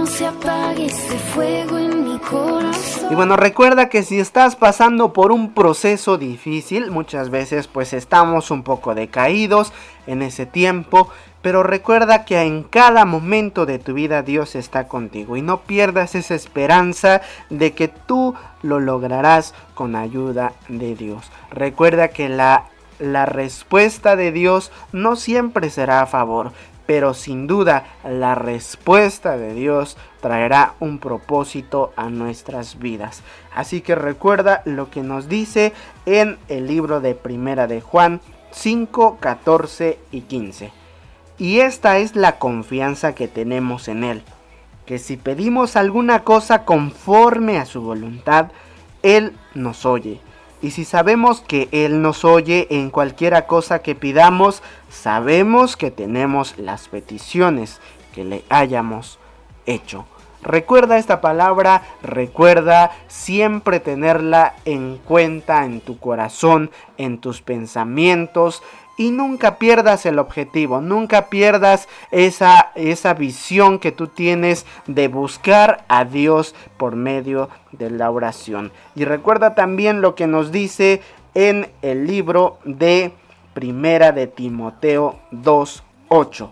No 0.00 0.06
se 0.06 0.26
apague 0.26 0.86
este 0.86 1.18
fuego 1.18 1.76
en 1.76 2.04
mi 2.04 2.18
corazón. 2.20 3.12
Y 3.12 3.14
bueno, 3.14 3.36
recuerda 3.36 3.90
que 3.90 4.02
si 4.02 4.18
estás 4.18 4.56
pasando 4.56 5.12
por 5.12 5.30
un 5.30 5.52
proceso 5.52 6.16
difícil, 6.16 6.90
muchas 6.90 7.28
veces 7.28 7.66
pues 7.66 7.92
estamos 7.92 8.50
un 8.50 8.62
poco 8.62 8.94
decaídos 8.94 9.74
en 10.06 10.22
ese 10.22 10.46
tiempo, 10.46 11.10
pero 11.42 11.62
recuerda 11.62 12.24
que 12.24 12.40
en 12.40 12.62
cada 12.62 13.04
momento 13.04 13.66
de 13.66 13.78
tu 13.78 13.92
vida 13.92 14.22
Dios 14.22 14.54
está 14.54 14.88
contigo 14.88 15.36
y 15.36 15.42
no 15.42 15.60
pierdas 15.60 16.14
esa 16.14 16.34
esperanza 16.34 17.20
de 17.50 17.74
que 17.74 17.88
tú 17.88 18.34
lo 18.62 18.80
lograrás 18.80 19.52
con 19.74 19.96
ayuda 19.96 20.54
de 20.68 20.94
Dios. 20.94 21.30
Recuerda 21.50 22.08
que 22.08 22.30
la, 22.30 22.64
la 22.98 23.26
respuesta 23.26 24.16
de 24.16 24.32
Dios 24.32 24.72
no 24.92 25.16
siempre 25.16 25.68
será 25.68 26.00
a 26.00 26.06
favor, 26.06 26.52
pero 26.90 27.14
sin 27.14 27.46
duda 27.46 27.84
la 28.02 28.34
respuesta 28.34 29.36
de 29.36 29.54
Dios 29.54 29.96
traerá 30.20 30.74
un 30.80 30.98
propósito 30.98 31.92
a 31.94 32.10
nuestras 32.10 32.80
vidas. 32.80 33.22
Así 33.54 33.80
que 33.80 33.94
recuerda 33.94 34.62
lo 34.64 34.90
que 34.90 35.04
nos 35.04 35.28
dice 35.28 35.72
en 36.04 36.36
el 36.48 36.66
libro 36.66 37.00
de 37.00 37.14
Primera 37.14 37.68
de 37.68 37.80
Juan 37.80 38.20
5, 38.50 39.18
14 39.20 40.00
y 40.10 40.22
15. 40.22 40.72
Y 41.38 41.60
esta 41.60 41.98
es 41.98 42.16
la 42.16 42.40
confianza 42.40 43.14
que 43.14 43.28
tenemos 43.28 43.86
en 43.86 44.02
Él, 44.02 44.24
que 44.84 44.98
si 44.98 45.16
pedimos 45.16 45.76
alguna 45.76 46.24
cosa 46.24 46.64
conforme 46.64 47.58
a 47.58 47.66
su 47.66 47.82
voluntad, 47.82 48.48
Él 49.04 49.36
nos 49.54 49.86
oye. 49.86 50.20
Y 50.62 50.72
si 50.72 50.84
sabemos 50.84 51.40
que 51.40 51.68
Él 51.72 52.02
nos 52.02 52.24
oye 52.24 52.66
en 52.70 52.90
cualquiera 52.90 53.46
cosa 53.46 53.80
que 53.80 53.94
pidamos, 53.94 54.62
sabemos 54.90 55.76
que 55.76 55.90
tenemos 55.90 56.58
las 56.58 56.88
peticiones 56.88 57.80
que 58.12 58.24
le 58.24 58.44
hayamos 58.50 59.18
hecho. 59.66 60.06
Recuerda 60.42 60.96
esta 60.96 61.20
palabra, 61.20 61.82
recuerda 62.02 62.92
siempre 63.08 63.78
tenerla 63.78 64.54
en 64.64 64.96
cuenta 64.96 65.66
en 65.66 65.82
tu 65.82 65.98
corazón, 65.98 66.70
en 66.96 67.18
tus 67.18 67.42
pensamientos 67.42 68.62
y 69.00 69.12
nunca 69.12 69.56
pierdas 69.56 70.04
el 70.04 70.18
objetivo, 70.18 70.82
nunca 70.82 71.30
pierdas 71.30 71.88
esa, 72.10 72.70
esa 72.74 73.14
visión 73.14 73.78
que 73.78 73.92
tú 73.92 74.08
tienes 74.08 74.66
de 74.86 75.08
buscar 75.08 75.86
a 75.88 76.04
Dios 76.04 76.54
por 76.76 76.96
medio 76.96 77.48
de 77.72 77.88
la 77.88 78.10
oración. 78.10 78.72
Y 78.94 79.06
recuerda 79.06 79.54
también 79.54 80.02
lo 80.02 80.14
que 80.14 80.26
nos 80.26 80.52
dice 80.52 81.00
en 81.32 81.70
el 81.80 82.06
libro 82.06 82.58
de 82.66 83.14
Primera 83.54 84.12
de 84.12 84.26
Timoteo 84.26 85.18
2.8. 85.32 86.50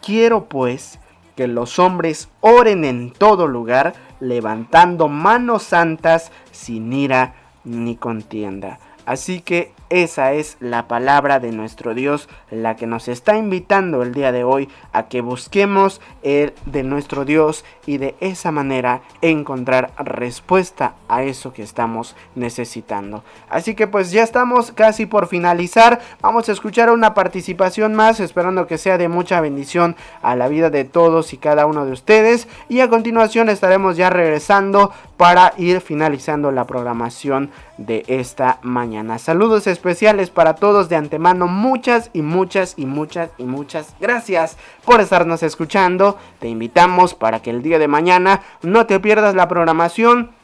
Quiero 0.00 0.44
pues 0.44 1.00
que 1.34 1.48
los 1.48 1.80
hombres 1.80 2.28
oren 2.42 2.84
en 2.84 3.10
todo 3.10 3.48
lugar, 3.48 3.94
levantando 4.20 5.08
manos 5.08 5.64
santas 5.64 6.30
sin 6.52 6.92
ira 6.92 7.34
ni 7.64 7.96
contienda. 7.96 8.78
Así 9.04 9.40
que 9.40 9.72
esa 9.90 10.32
es 10.32 10.56
la 10.60 10.88
palabra 10.88 11.40
de 11.40 11.52
nuestro 11.52 11.94
Dios, 11.94 12.28
la 12.50 12.76
que 12.76 12.86
nos 12.86 13.08
está 13.08 13.36
invitando 13.36 14.02
el 14.02 14.12
día 14.12 14.32
de 14.32 14.44
hoy 14.44 14.68
a 14.92 15.04
que 15.04 15.20
busquemos 15.20 16.00
el 16.22 16.54
de 16.66 16.82
nuestro 16.82 17.24
Dios 17.24 17.64
y 17.86 17.98
de 17.98 18.14
esa 18.20 18.50
manera 18.50 19.02
encontrar 19.22 19.92
respuesta 19.98 20.94
a 21.08 21.22
eso 21.22 21.52
que 21.52 21.62
estamos 21.62 22.16
necesitando. 22.34 23.22
Así 23.48 23.74
que 23.74 23.86
pues 23.86 24.10
ya 24.10 24.22
estamos 24.22 24.72
casi 24.72 25.06
por 25.06 25.28
finalizar. 25.28 26.00
Vamos 26.20 26.48
a 26.48 26.52
escuchar 26.52 26.90
una 26.90 27.14
participación 27.14 27.94
más, 27.94 28.20
esperando 28.20 28.66
que 28.66 28.78
sea 28.78 28.98
de 28.98 29.08
mucha 29.08 29.40
bendición 29.40 29.96
a 30.22 30.36
la 30.36 30.48
vida 30.48 30.70
de 30.70 30.84
todos 30.84 31.32
y 31.32 31.38
cada 31.38 31.66
uno 31.66 31.84
de 31.84 31.92
ustedes. 31.92 32.48
Y 32.68 32.80
a 32.80 32.88
continuación 32.88 33.48
estaremos 33.48 33.96
ya 33.96 34.10
regresando 34.10 34.92
para 35.16 35.54
ir 35.56 35.80
finalizando 35.80 36.52
la 36.52 36.64
programación 36.64 37.50
de 37.78 38.04
esta 38.06 38.58
mañana. 38.62 39.18
Saludos 39.18 39.66
especiales 39.76 40.30
para 40.30 40.54
todos 40.54 40.88
de 40.88 40.96
antemano. 40.96 41.46
Muchas 41.46 42.10
y 42.12 42.22
muchas 42.22 42.74
y 42.76 42.86
muchas 42.86 43.30
y 43.38 43.44
muchas 43.44 43.94
gracias 44.00 44.56
por 44.84 45.00
estarnos 45.00 45.42
escuchando. 45.42 46.18
Te 46.40 46.48
invitamos 46.48 47.14
para 47.14 47.40
que 47.40 47.50
el 47.50 47.62
día 47.62 47.78
de 47.78 47.88
mañana 47.88 48.42
no 48.62 48.86
te 48.86 48.98
pierdas 49.00 49.34
la 49.34 49.48
programación 49.48 50.35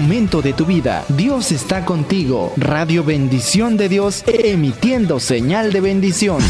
momento 0.00 0.40
de 0.40 0.54
tu 0.54 0.64
vida, 0.64 1.04
Dios 1.08 1.52
está 1.52 1.84
contigo. 1.84 2.54
Radio 2.56 3.04
Bendición 3.04 3.76
de 3.76 3.90
Dios, 3.90 4.24
emitiendo 4.26 5.20
señal 5.20 5.74
de 5.74 5.82
bendición. 5.82 6.40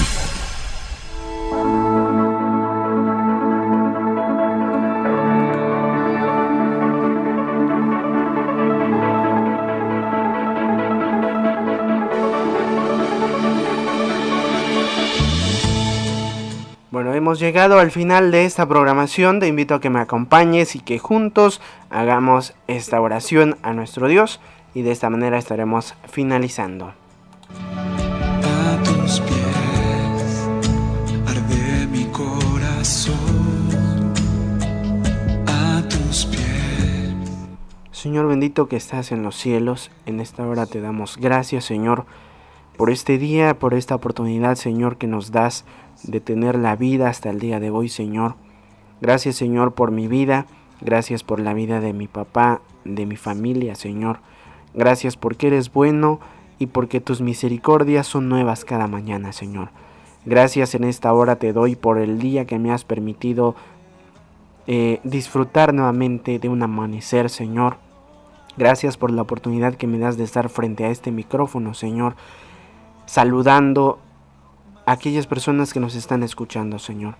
Hemos 17.30 17.38
llegado 17.38 17.78
al 17.78 17.92
final 17.92 18.32
de 18.32 18.44
esta 18.44 18.66
programación. 18.66 19.38
Te 19.38 19.46
invito 19.46 19.76
a 19.76 19.80
que 19.80 19.88
me 19.88 20.00
acompañes 20.00 20.74
y 20.74 20.80
que 20.80 20.98
juntos 20.98 21.60
hagamos 21.88 22.54
esta 22.66 23.00
oración 23.00 23.56
a 23.62 23.72
nuestro 23.72 24.08
Dios 24.08 24.40
y 24.74 24.82
de 24.82 24.90
esta 24.90 25.10
manera 25.10 25.38
estaremos 25.38 25.94
finalizando. 26.10 26.92
A 28.42 28.82
tus 28.82 29.20
pies 29.20 30.48
arde 31.24 31.86
mi 31.86 32.06
corazón. 32.06 33.14
A 35.46 35.84
tus 35.88 36.26
pies. 36.26 37.14
Señor 37.92 38.26
bendito 38.26 38.66
que 38.66 38.74
estás 38.74 39.12
en 39.12 39.22
los 39.22 39.36
cielos, 39.36 39.92
en 40.04 40.18
esta 40.18 40.44
hora 40.44 40.66
te 40.66 40.80
damos 40.80 41.16
gracias, 41.16 41.64
Señor, 41.64 42.06
por 42.80 42.88
este 42.88 43.18
día, 43.18 43.58
por 43.58 43.74
esta 43.74 43.94
oportunidad, 43.94 44.54
Señor, 44.54 44.96
que 44.96 45.06
nos 45.06 45.32
das 45.32 45.66
de 46.02 46.18
tener 46.18 46.56
la 46.56 46.76
vida 46.76 47.10
hasta 47.10 47.28
el 47.28 47.38
día 47.38 47.60
de 47.60 47.68
hoy, 47.68 47.90
Señor. 47.90 48.36
Gracias, 49.02 49.36
Señor, 49.36 49.72
por 49.74 49.90
mi 49.90 50.08
vida. 50.08 50.46
Gracias 50.80 51.22
por 51.22 51.40
la 51.40 51.52
vida 51.52 51.80
de 51.80 51.92
mi 51.92 52.08
papá, 52.08 52.62
de 52.86 53.04
mi 53.04 53.16
familia, 53.16 53.74
Señor. 53.74 54.20
Gracias 54.72 55.18
porque 55.18 55.48
eres 55.48 55.70
bueno 55.70 56.20
y 56.58 56.68
porque 56.68 57.02
tus 57.02 57.20
misericordias 57.20 58.06
son 58.06 58.30
nuevas 58.30 58.64
cada 58.64 58.86
mañana, 58.86 59.34
Señor. 59.34 59.68
Gracias 60.24 60.74
en 60.74 60.84
esta 60.84 61.12
hora 61.12 61.36
te 61.36 61.52
doy 61.52 61.76
por 61.76 61.98
el 61.98 62.18
día 62.18 62.46
que 62.46 62.58
me 62.58 62.72
has 62.72 62.86
permitido 62.86 63.56
eh, 64.66 65.00
disfrutar 65.04 65.74
nuevamente 65.74 66.38
de 66.38 66.48
un 66.48 66.62
amanecer, 66.62 67.28
Señor. 67.28 67.76
Gracias 68.56 68.96
por 68.96 69.10
la 69.10 69.20
oportunidad 69.20 69.74
que 69.74 69.86
me 69.86 69.98
das 69.98 70.16
de 70.16 70.24
estar 70.24 70.48
frente 70.48 70.86
a 70.86 70.90
este 70.90 71.12
micrófono, 71.12 71.74
Señor, 71.74 72.16
saludando 73.10 73.98
a 74.86 74.92
aquellas 74.92 75.26
personas 75.26 75.72
que 75.72 75.80
nos 75.80 75.96
están 75.96 76.22
escuchando, 76.22 76.78
Señor. 76.78 77.16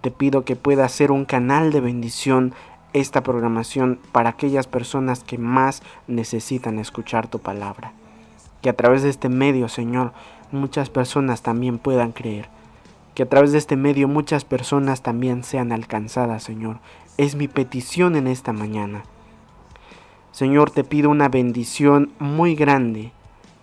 Te 0.00 0.12
pido 0.12 0.44
que 0.44 0.54
pueda 0.54 0.88
ser 0.88 1.10
un 1.10 1.24
canal 1.24 1.72
de 1.72 1.80
bendición 1.80 2.54
esta 2.92 3.24
programación 3.24 3.98
para 4.12 4.30
aquellas 4.30 4.68
personas 4.68 5.24
que 5.24 5.36
más 5.36 5.82
necesitan 6.06 6.78
escuchar 6.78 7.26
tu 7.26 7.40
palabra. 7.40 7.92
Que 8.62 8.68
a 8.68 8.76
través 8.76 9.02
de 9.02 9.10
este 9.10 9.28
medio, 9.28 9.68
Señor, 9.68 10.12
muchas 10.52 10.88
personas 10.88 11.42
también 11.42 11.78
puedan 11.78 12.12
creer. 12.12 12.48
Que 13.16 13.24
a 13.24 13.28
través 13.28 13.50
de 13.50 13.58
este 13.58 13.74
medio 13.74 14.06
muchas 14.06 14.44
personas 14.44 15.02
también 15.02 15.42
sean 15.42 15.72
alcanzadas, 15.72 16.44
Señor. 16.44 16.78
Es 17.16 17.34
mi 17.34 17.48
petición 17.48 18.14
en 18.14 18.28
esta 18.28 18.52
mañana. 18.52 19.02
Señor, 20.30 20.70
te 20.70 20.84
pido 20.84 21.10
una 21.10 21.28
bendición 21.28 22.12
muy 22.20 22.54
grande 22.54 23.10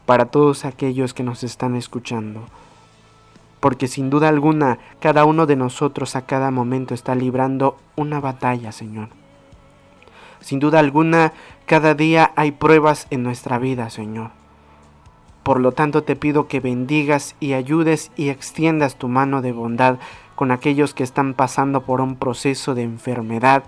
para 0.06 0.26
todos 0.26 0.66
aquellos 0.66 1.14
que 1.14 1.24
nos 1.24 1.44
están 1.44 1.76
escuchando. 1.76 2.42
porque 3.60 3.88
sin 3.88 4.10
duda 4.10 4.28
alguna 4.28 4.80
cada 5.00 5.24
uno 5.24 5.46
de 5.46 5.56
nosotros 5.56 6.16
a 6.16 6.26
cada 6.26 6.50
momento 6.50 6.96
está 6.96 7.14
librando 7.14 7.78
una 7.96 8.20
batalla, 8.20 8.72
Señor. 8.72 9.10
Sin 10.42 10.60
duda 10.60 10.80
alguna, 10.80 11.34
cada 11.68 11.94
día 11.94 12.32
hay 12.36 12.52
pruebas 12.52 13.06
en 13.12 13.22
nuestra 13.22 13.60
vida, 13.60 13.92
Señor. 13.92 14.32
Por 15.44 15.60
lo 15.60 15.72
tanto, 15.72 16.04
te 16.04 16.16
pido 16.16 16.48
que 16.48 16.60
bendigas 16.60 17.36
y 17.40 17.54
ayudes 17.54 18.12
y 18.16 18.30
extiendas 18.30 18.96
tu 18.96 19.08
mano 19.08 19.42
de 19.42 19.52
bondad 19.52 19.98
con 20.36 20.52
aquellos 20.52 20.94
que 20.94 21.04
están 21.04 21.36
pasando 21.36 21.82
por 21.82 22.02
un 22.02 22.16
proceso 22.16 22.74
de 22.74 22.84
enfermedad 22.84 23.64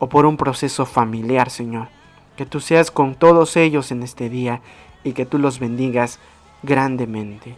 o 0.00 0.08
por 0.08 0.26
un 0.26 0.36
proceso 0.36 0.86
familiar, 0.86 1.50
Señor. 1.50 1.88
Que 2.36 2.46
tú 2.46 2.60
seas 2.60 2.90
con 2.90 3.14
todos 3.14 3.56
ellos 3.56 3.92
en 3.92 4.02
este 4.02 4.28
día 4.28 4.62
y 5.04 5.12
que 5.12 5.26
tú 5.26 5.38
los 5.38 5.58
bendigas 5.58 6.18
grandemente. 6.62 7.56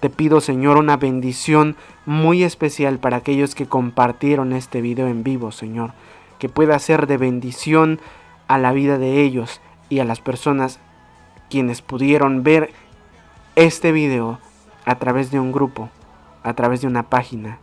Te 0.00 0.10
pido, 0.10 0.40
Señor, 0.40 0.76
una 0.76 0.96
bendición 0.96 1.76
muy 2.06 2.44
especial 2.44 2.98
para 2.98 3.16
aquellos 3.16 3.54
que 3.54 3.66
compartieron 3.66 4.52
este 4.52 4.80
video 4.80 5.08
en 5.08 5.24
vivo, 5.24 5.50
Señor. 5.50 5.92
Que 6.38 6.48
pueda 6.48 6.78
ser 6.78 7.08
de 7.08 7.16
bendición 7.16 8.00
a 8.46 8.58
la 8.58 8.72
vida 8.72 8.96
de 8.98 9.22
ellos 9.22 9.60
y 9.88 9.98
a 9.98 10.04
las 10.04 10.20
personas 10.20 10.78
quienes 11.50 11.82
pudieron 11.82 12.44
ver 12.44 12.70
este 13.56 13.90
video 13.90 14.38
a 14.84 14.98
través 15.00 15.32
de 15.32 15.40
un 15.40 15.50
grupo, 15.50 15.90
a 16.44 16.54
través 16.54 16.80
de 16.80 16.86
una 16.86 17.04
página. 17.04 17.58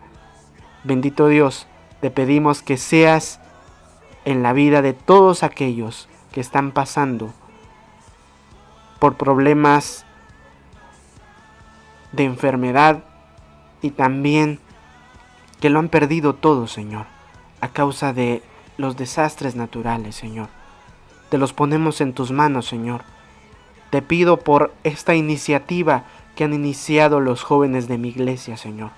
Bendito 0.83 1.27
Dios, 1.27 1.67
te 2.01 2.11
pedimos 2.11 2.61
que 2.61 2.75
seas 2.75 3.39
en 4.25 4.43
la 4.43 4.51
vida 4.51 4.81
de 4.81 4.93
todos 4.93 5.41
aquellos 5.41 6.09
que 6.33 6.41
están 6.41 6.71
pasando 6.71 7.33
por 9.05 9.17
problemas 9.17 10.03
de 12.11 12.23
enfermedad 12.23 13.03
y 13.83 13.91
también 13.91 14.57
que 15.59 15.69
lo 15.69 15.77
han 15.77 15.89
perdido 15.89 16.33
todo, 16.33 16.65
Señor, 16.65 17.05
a 17.61 17.67
causa 17.67 18.13
de 18.13 18.41
los 18.77 18.97
desastres 18.97 19.55
naturales, 19.55 20.15
Señor. 20.15 20.47
Te 21.29 21.37
los 21.37 21.53
ponemos 21.53 22.01
en 22.01 22.13
tus 22.13 22.31
manos, 22.31 22.65
Señor. 22.65 23.03
Te 23.91 24.01
pido 24.01 24.39
por 24.39 24.73
esta 24.83 25.13
iniciativa 25.13 26.05
que 26.35 26.45
han 26.45 26.55
iniciado 26.55 27.19
los 27.19 27.43
jóvenes 27.43 27.87
de 27.87 27.99
mi 27.99 28.07
iglesia, 28.09 28.57
Señor. 28.57 28.89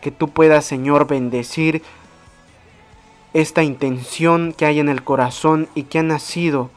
Que 0.00 0.12
tú 0.12 0.28
puedas, 0.28 0.64
Señor, 0.64 1.08
bendecir 1.08 1.82
esta 3.32 3.64
intención 3.64 4.52
que 4.52 4.66
hay 4.66 4.78
en 4.78 4.88
el 4.88 5.02
corazón 5.02 5.68
y 5.74 5.82
que 5.82 5.98
ha 5.98 6.04
nacido 6.04 6.70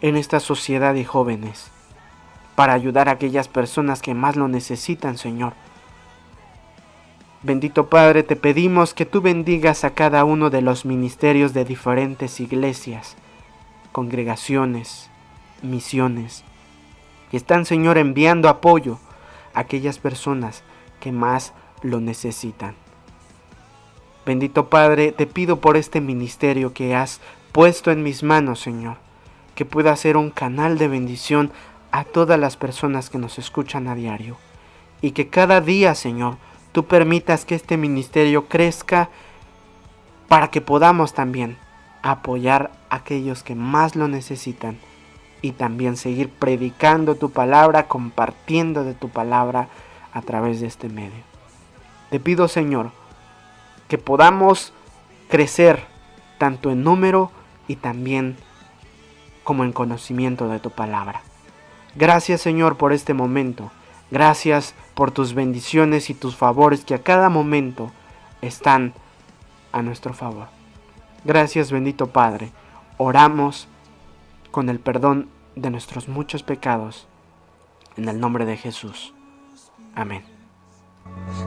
en 0.00 0.16
esta 0.16 0.40
sociedad 0.40 0.94
de 0.94 1.04
jóvenes 1.04 1.70
para 2.54 2.72
ayudar 2.72 3.08
a 3.08 3.12
aquellas 3.12 3.48
personas 3.48 4.02
que 4.02 4.14
más 4.14 4.34
lo 4.36 4.48
necesitan, 4.48 5.18
Señor. 5.18 5.52
Bendito 7.42 7.88
Padre, 7.88 8.22
te 8.22 8.34
pedimos 8.34 8.94
que 8.94 9.06
tú 9.06 9.20
bendigas 9.20 9.84
a 9.84 9.90
cada 9.90 10.24
uno 10.24 10.50
de 10.50 10.62
los 10.62 10.84
ministerios 10.84 11.52
de 11.52 11.64
diferentes 11.64 12.40
iglesias, 12.40 13.14
congregaciones, 13.92 15.10
misiones, 15.62 16.44
que 17.30 17.36
están, 17.36 17.66
Señor, 17.66 17.98
enviando 17.98 18.48
apoyo 18.48 18.98
a 19.54 19.60
aquellas 19.60 19.98
personas 19.98 20.64
que 20.98 21.12
más 21.12 21.52
lo 21.82 22.00
necesitan. 22.00 22.74
Bendito 24.24 24.68
Padre, 24.68 25.12
te 25.12 25.26
pido 25.26 25.60
por 25.60 25.76
este 25.76 26.00
ministerio 26.00 26.72
que 26.72 26.96
has 26.96 27.20
puesto 27.52 27.92
en 27.92 28.02
mis 28.02 28.24
manos, 28.24 28.60
Señor, 28.60 28.96
que 29.56 29.64
pueda 29.64 29.96
ser 29.96 30.16
un 30.16 30.30
canal 30.30 30.78
de 30.78 30.86
bendición 30.86 31.50
a 31.90 32.04
todas 32.04 32.38
las 32.38 32.56
personas 32.56 33.10
que 33.10 33.18
nos 33.18 33.38
escuchan 33.38 33.88
a 33.88 33.96
diario. 33.96 34.36
Y 35.00 35.10
que 35.12 35.28
cada 35.28 35.60
día, 35.60 35.94
Señor, 35.94 36.36
tú 36.72 36.84
permitas 36.84 37.44
que 37.44 37.54
este 37.56 37.76
ministerio 37.76 38.46
crezca 38.48 39.08
para 40.28 40.48
que 40.48 40.60
podamos 40.60 41.14
también 41.14 41.56
apoyar 42.02 42.70
a 42.90 42.96
aquellos 42.96 43.42
que 43.42 43.54
más 43.54 43.96
lo 43.96 44.08
necesitan 44.08 44.78
y 45.42 45.52
también 45.52 45.96
seguir 45.96 46.28
predicando 46.28 47.14
tu 47.14 47.30
palabra, 47.30 47.88
compartiendo 47.88 48.84
de 48.84 48.94
tu 48.94 49.08
palabra 49.08 49.68
a 50.12 50.22
través 50.22 50.60
de 50.60 50.66
este 50.66 50.88
medio. 50.88 51.24
Te 52.10 52.20
pido, 52.20 52.46
Señor, 52.48 52.90
que 53.88 53.96
podamos 53.96 54.72
crecer 55.28 55.84
tanto 56.38 56.70
en 56.70 56.84
número 56.84 57.30
y 57.68 57.76
también 57.76 58.36
como 59.46 59.62
en 59.62 59.72
conocimiento 59.72 60.48
de 60.48 60.58
tu 60.58 60.70
palabra. 60.70 61.22
Gracias 61.94 62.40
Señor 62.42 62.76
por 62.76 62.92
este 62.92 63.14
momento. 63.14 63.70
Gracias 64.10 64.74
por 64.94 65.12
tus 65.12 65.34
bendiciones 65.34 66.10
y 66.10 66.14
tus 66.14 66.34
favores 66.34 66.84
que 66.84 66.94
a 66.94 67.02
cada 67.02 67.28
momento 67.28 67.92
están 68.42 68.92
a 69.70 69.82
nuestro 69.82 70.14
favor. 70.14 70.48
Gracias 71.24 71.70
bendito 71.70 72.08
Padre. 72.08 72.50
Oramos 72.98 73.68
con 74.50 74.68
el 74.68 74.80
perdón 74.80 75.28
de 75.54 75.70
nuestros 75.70 76.08
muchos 76.08 76.42
pecados. 76.42 77.06
En 77.96 78.08
el 78.08 78.18
nombre 78.18 78.46
de 78.46 78.56
Jesús. 78.56 79.14
Amén. 79.94 80.24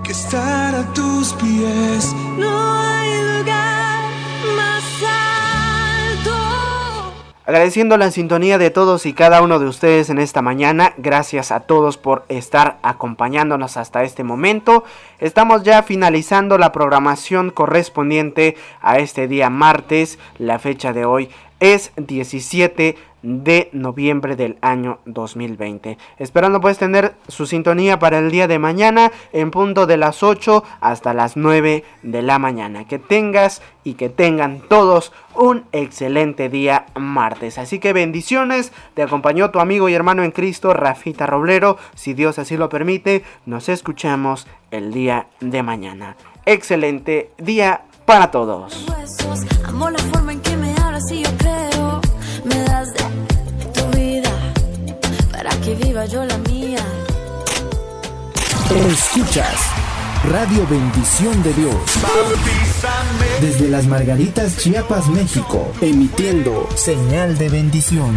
Que 0.04 0.14
estar 0.14 0.74
a 0.74 0.94
tus 0.94 1.34
pies. 1.34 2.16
No 2.38 2.74
hay 2.74 3.19
Agradeciendo 7.50 7.98
la 7.98 8.12
sintonía 8.12 8.60
de 8.60 8.70
todos 8.70 9.08
y 9.08 9.14
cada 9.14 9.42
uno 9.42 9.58
de 9.58 9.66
ustedes 9.66 10.12
en 10.12 10.20
esta 10.20 10.44
mañana. 10.44 10.94
Gracias 10.98 11.52
a 11.52 11.62
todos 11.62 11.98
por 11.98 12.24
estar 12.30 12.78
acompañándonos 12.84 13.76
hasta 13.76 14.04
este 14.04 14.24
momento. 14.24 14.84
Estamos 15.18 15.64
ya 15.64 15.82
finalizando 15.82 16.60
la 16.60 16.72
programación 16.72 17.50
correspondiente 17.50 18.56
a 18.82 19.00
este 19.00 19.28
día 19.28 19.50
martes. 19.50 20.20
La 20.38 20.60
fecha 20.60 20.94
de 20.94 21.06
hoy 21.06 21.32
es 21.60 21.92
17 21.98 22.96
de 23.22 23.70
noviembre 23.74 24.36
del 24.36 24.58
año 24.62 25.00
2020. 25.06 25.98
Esperando 26.18 26.62
puedes 26.62 26.78
tener 26.78 27.16
su 27.28 27.46
sintonía 27.46 28.00
para 28.00 28.20
el 28.20 28.32
día 28.32 28.48
de 28.48 28.60
mañana 28.60 29.12
en 29.34 29.52
punto 29.52 29.86
de 29.86 29.98
las 29.98 30.24
8 30.24 30.64
hasta 30.80 31.14
las 31.14 31.36
9 31.36 31.84
de 32.04 32.22
la 32.22 32.40
mañana. 32.40 32.88
Que 32.88 33.00
tengas 33.00 33.62
y 33.84 33.96
que 33.96 34.10
tengan 34.10 34.62
todos 34.62 35.12
un 35.36 35.66
excelente 35.72 36.50
día 36.50 36.86
martes. 36.96 37.58
Así 37.58 37.80
que 37.80 37.94
bendiciones. 37.94 38.72
Te 38.94 39.04
acompañó 39.04 39.52
tu 39.52 39.60
amigo 39.60 39.90
y 39.90 39.94
hermano 39.94 40.24
en 40.24 40.32
Cristo, 40.32 40.74
Rafita 40.74 41.26
Roblero. 41.26 41.78
Si 41.96 42.14
Dios 42.14 42.40
así 42.40 42.56
lo 42.56 42.70
permite, 42.70 43.24
nos 43.46 43.70
escuchamos 43.70 44.48
el 44.72 44.94
día 44.94 45.28
de 45.42 45.64
mañana. 45.64 46.16
Excelente 46.46 47.32
día 47.38 47.82
para 48.06 48.32
todos. 48.32 48.86
Viva 55.84 56.06
yo 56.06 56.26
la 56.26 56.38
mía. 56.40 56.80
Escuchas 58.92 59.56
Radio 60.26 60.68
Bendición 60.68 61.42
de 61.44 61.54
Dios. 61.54 61.76
Desde 63.42 63.70
las 63.70 63.88
Margaritas, 63.88 64.58
Chiapas, 64.58 65.08
México. 65.08 65.72
Emitiendo 65.82 66.68
señal 66.76 67.38
de 67.38 67.50
bendición. 67.50 68.16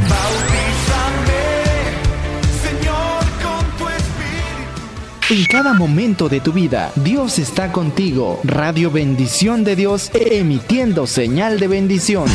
En 5.31 5.45
cada 5.47 5.73
momento 5.73 6.29
de 6.29 6.41
tu 6.41 6.53
vida, 6.53 6.93
Dios 6.97 7.39
está 7.39 7.71
contigo. 7.71 8.41
Radio 8.43 8.91
Bendición 8.91 9.65
de 9.65 9.77
Dios, 9.77 10.11
emitiendo 10.13 11.07
señal 11.07 11.61
de 11.61 11.69
bendición. 11.69 12.27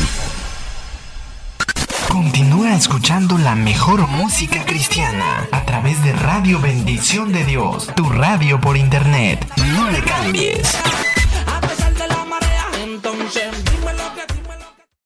Continúa 2.18 2.74
escuchando 2.74 3.38
la 3.38 3.54
mejor 3.54 4.08
música 4.08 4.66
cristiana 4.66 5.48
a 5.52 5.66
través 5.66 6.04
de 6.04 6.14
Radio 6.14 6.60
Bendición 6.60 7.32
de 7.32 7.46
Dios, 7.46 7.92
tu 7.96 8.10
radio 8.10 8.60
por 8.60 8.76
internet. 8.76 9.48
No 9.76 9.92
le 9.92 10.02
cambies. 10.02 10.76